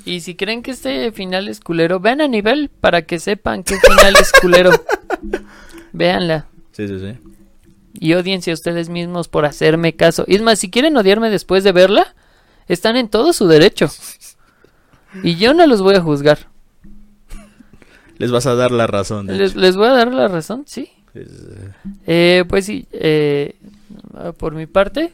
[0.05, 3.75] Y si creen que este final es culero, vean a nivel para que sepan qué
[3.79, 4.71] final es culero.
[5.93, 6.47] Véanla.
[6.71, 7.17] Sí, sí, sí.
[7.93, 10.23] Y odiense a ustedes mismos por hacerme caso.
[10.27, 12.13] Y es más, si quieren odiarme después de verla,
[12.67, 13.89] están en todo su derecho.
[15.23, 16.47] Y yo no los voy a juzgar.
[18.17, 19.27] Les vas a dar la razón.
[19.27, 20.89] Les, les voy a dar la razón, sí.
[21.13, 21.71] Es, eh,
[22.07, 23.55] Eh, pues sí, eh,
[24.37, 25.13] por mi parte,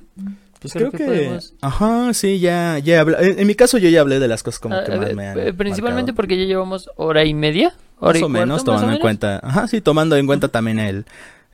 [0.59, 1.27] Pues Creo creo, que que...
[1.27, 4.41] podemos- Ajá, sí, ya, ya habla- En, en mi caso yo ya hablé de las
[4.43, 6.15] cosas como Ah, que más eh, me han eh, principalmente marcado.
[6.15, 7.75] porque ya llevamos hora y media.
[7.99, 9.01] Hora Más y o menos, cuarto, más o tomando en menos.
[9.01, 9.39] cuenta...
[9.43, 11.05] Ajá, sí, tomando en cuenta también el,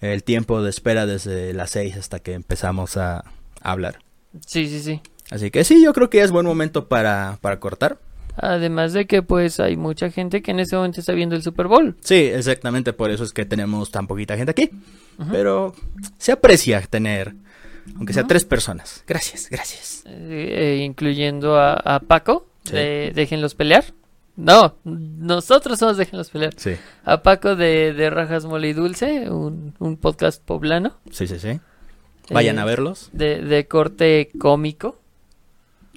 [0.03, 3.23] el tiempo de espera desde las seis hasta que empezamos a
[3.61, 3.99] hablar.
[4.45, 5.01] Sí, sí, sí.
[5.31, 7.99] Así que sí, yo creo que es buen momento para, para cortar.
[8.35, 11.67] Además de que pues hay mucha gente que en ese momento está viendo el Super
[11.67, 11.95] Bowl.
[12.01, 14.69] Sí, exactamente, por eso es que tenemos tan poquita gente aquí.
[15.31, 15.75] Pero
[16.17, 17.35] se aprecia tener,
[17.95, 19.03] aunque sea tres personas.
[19.07, 20.03] Gracias, gracias.
[20.07, 22.73] Eh, eh, incluyendo a, a Paco Sí.
[22.73, 23.83] de Déjenlos pelear.
[24.35, 26.53] No, nosotros somos Déjenlos pelear.
[26.57, 26.71] Sí,
[27.05, 30.97] A Paco de, de Rajas Mole y Dulce, un, un podcast poblano.
[31.11, 31.59] sí, sí, sí.
[32.31, 33.09] Vayan eh, a verlos.
[33.11, 34.99] De, de corte cómico.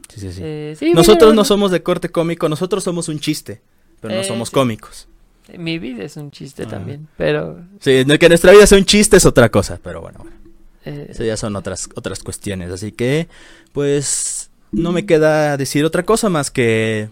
[0.08, 0.40] Sí, sí, sí.
[0.44, 3.60] Eh, sí, nosotros no somos de corte cómico, nosotros somos un chiste,
[4.00, 4.54] pero no Eh, somos sí.
[4.54, 5.08] cómicos.
[5.56, 6.68] Mi vida es un chiste Ah.
[6.68, 7.60] también, pero...
[7.80, 10.36] Sí, no- que nuestra vida sea un chiste es otra cosa, pero bueno, bueno.
[10.84, 12.70] eh, Eso ya son otras, otras cuestiones.
[12.72, 13.28] Así que,
[13.72, 17.08] pues, no me queda decir otra cosa más que,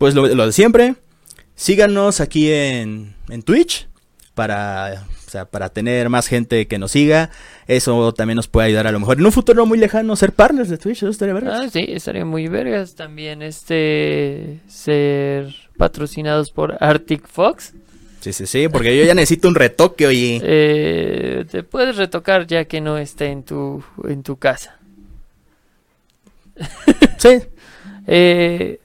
[0.00, 0.94] pues, lo, lo de siempre.
[1.54, 3.86] Síganos aquí en, en Twitch
[4.34, 7.28] para, o sea, para tener más gente que nos siga.
[7.66, 10.70] Eso también nos puede ayudar a lo mejor en un futuro muy lejano ser partners
[10.70, 11.02] de Twitch.
[11.02, 11.60] Eso estaría vergas.
[11.60, 17.74] Ah, sí, estaría muy vergas también este ser patrocinados por Arctic Fox.
[18.20, 20.40] Sí, sí, sí, porque yo ya necesito un retoque, oye.
[20.42, 24.78] Eh, te puedes retocar ya que no esté en tu en tu casa.
[27.18, 27.40] Sí,
[28.06, 28.80] Eh,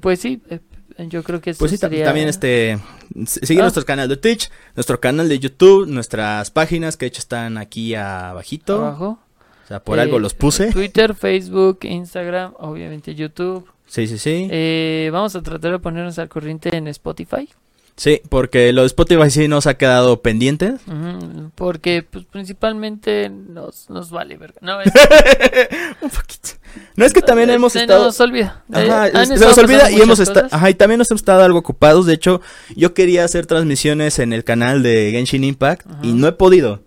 [0.00, 0.60] pues sí, eh,
[1.08, 2.78] yo creo que eso Pues sí, sería- también este
[3.26, 3.64] sigue Ah.
[3.64, 7.94] nuestro canal de Twitch, nuestro canal de YouTube, nuestras páginas que de hecho están aquí
[7.94, 9.18] abajito, abajo.
[9.64, 10.70] o sea, por Eh, algo los puse.
[10.72, 13.66] Twitter, Facebook, Instagram, obviamente YouTube.
[13.86, 14.48] Sí, sí, sí.
[14.50, 17.48] Eh, vamos a tratar de ponernos al corriente en Spotify.
[17.96, 20.74] Sí, porque lo de Spotify sí nos ha quedado pendiente.
[21.54, 24.58] Porque pues principalmente nos, nos vale verga.
[24.62, 24.92] No, es-
[26.02, 26.48] Un poquito.
[26.96, 28.62] No es que también eh, hemos se estado nos olvida.
[28.72, 31.20] Eh, Ajá, han se estado nos olvida y hemos estado, ajá, y también nos hemos
[31.20, 32.06] estado algo ocupados.
[32.06, 32.40] De hecho,
[32.76, 36.82] yo quería hacer transmisiones en el canal de Genshin Impact y no he podido.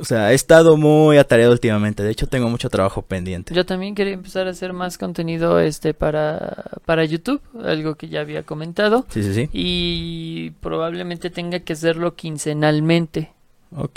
[0.00, 2.02] O sea, he estado muy atareado últimamente.
[2.02, 3.54] De hecho, tengo mucho trabajo pendiente.
[3.54, 8.20] Yo también quería empezar a hacer más contenido este para, para YouTube, algo que ya
[8.20, 9.06] había comentado.
[9.10, 9.48] Sí, sí, sí.
[9.52, 13.32] Y probablemente tenga que hacerlo quincenalmente.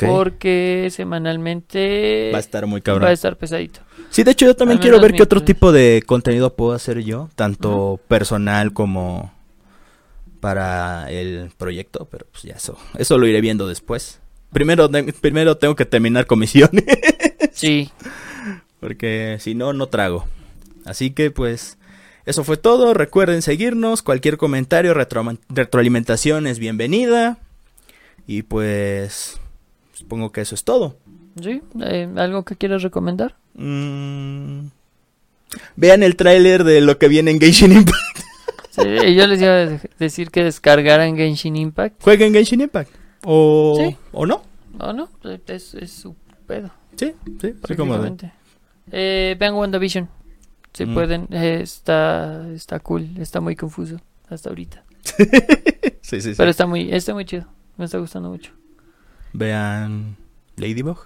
[0.08, 3.10] Porque semanalmente Va a estar muy va cabrón.
[3.10, 3.82] a estar pesadito.
[4.10, 7.30] Sí, de hecho yo también quiero ver qué otro tipo de contenido puedo hacer yo,
[7.36, 9.34] tanto personal como
[10.40, 14.20] para el proyecto, pero pues ya eso, eso lo iré viendo después.
[14.52, 14.90] Primero,
[15.22, 16.86] primero tengo que terminar comisiones,
[17.52, 17.90] Sí,
[18.80, 20.26] porque si no, no trago.
[20.86, 21.78] Así que pues,
[22.26, 22.94] eso fue todo.
[22.94, 27.40] Recuerden seguirnos, cualquier comentario, retro- retroalimentación es bienvenida.
[28.28, 29.40] Y pues,
[29.98, 30.98] supongo que eso es todo.
[31.42, 31.62] sí.
[31.82, 33.36] Eh, ¿Algo que quieras recomendar?
[33.56, 34.68] Mm.
[35.76, 37.98] Vean el tráiler de lo que viene en Genshin Impact.
[38.78, 42.00] Sí, yo les iba a de- decir que descargaran Genshin Impact.
[42.04, 42.92] Jueguen Genshin Impact.
[43.26, 43.98] O, Sí.
[44.12, 44.44] o no.
[44.78, 45.10] No, no,
[45.48, 46.16] es, es su
[46.46, 46.70] pedo.
[46.96, 47.12] Sí,
[47.42, 48.34] sí, sí, como de- prácticamente.
[48.92, 50.08] Eh, vean WandaVision.
[50.74, 50.94] Si Mm.
[50.94, 54.00] pueden, eh, está, está cool, está muy confuso
[54.30, 54.84] hasta ahorita.
[56.02, 56.34] sí, sí, sí.
[56.38, 57.48] Pero está muy, está muy chido.
[57.78, 58.52] Me está gustando mucho.
[59.34, 60.16] Vean
[60.56, 60.98] Ladybug.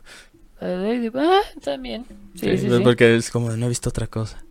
[0.61, 2.06] Eh, Lady- ah, también.
[2.35, 2.80] Sí, sí, sí.
[2.84, 4.43] Porque es como no he visto otra cosa.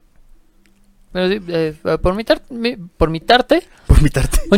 [1.12, 3.62] Pero sí, eh, por mi, tar- mi- por mi tarte.
[3.86, 4.38] Por mi tarte.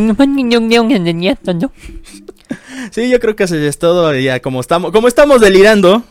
[2.90, 4.14] Sí, yo creo que eso es todo.
[4.18, 6.02] Ya como estamos, como estamos delirando,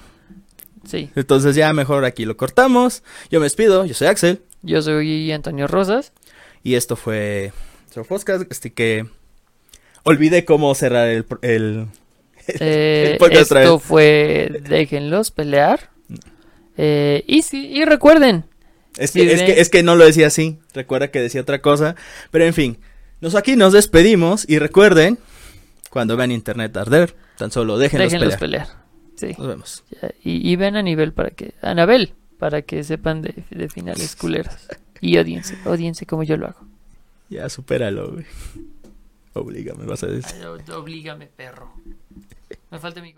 [0.84, 3.04] Sí, entonces ya mejor aquí lo cortamos.
[3.30, 4.42] Yo me despido, yo soy Axel.
[4.64, 6.12] yo soy Antonio Rosas.
[6.64, 7.54] Y esto fue
[7.84, 8.52] nuestro podcast.
[8.52, 9.06] Así que
[10.04, 11.88] olvidé cómo cerrar el, el,
[12.60, 15.90] Eh, esto fue Déjenlos pelear.
[16.78, 18.46] Eh, y sí, y recuerden,
[18.98, 20.58] Es que, es, de- que, es que no lo decía así.
[20.74, 21.96] Recuerda que decía otra cosa.
[22.32, 22.78] Pero en fin,
[23.20, 24.46] nos aquí nos despedimos.
[24.50, 25.18] Y recuerden,
[25.90, 28.68] cuando vean internet arder, tan solo déjenlos, déjenlos pelear.
[28.68, 28.82] pelear.
[29.16, 29.36] Sí.
[29.38, 29.84] Nos vemos.
[30.24, 31.54] Y, y ven a nivel para que.
[31.62, 34.56] Anabel, para que sepan de, de finales culeros.
[35.00, 36.66] Y odiense, odiense como yo lo hago.
[37.30, 38.26] Ya, supéralo, güey.
[39.34, 40.46] Oblígame, vas a decir.
[40.74, 41.74] Oblígame, perro.
[42.70, 43.16] Me falta mi.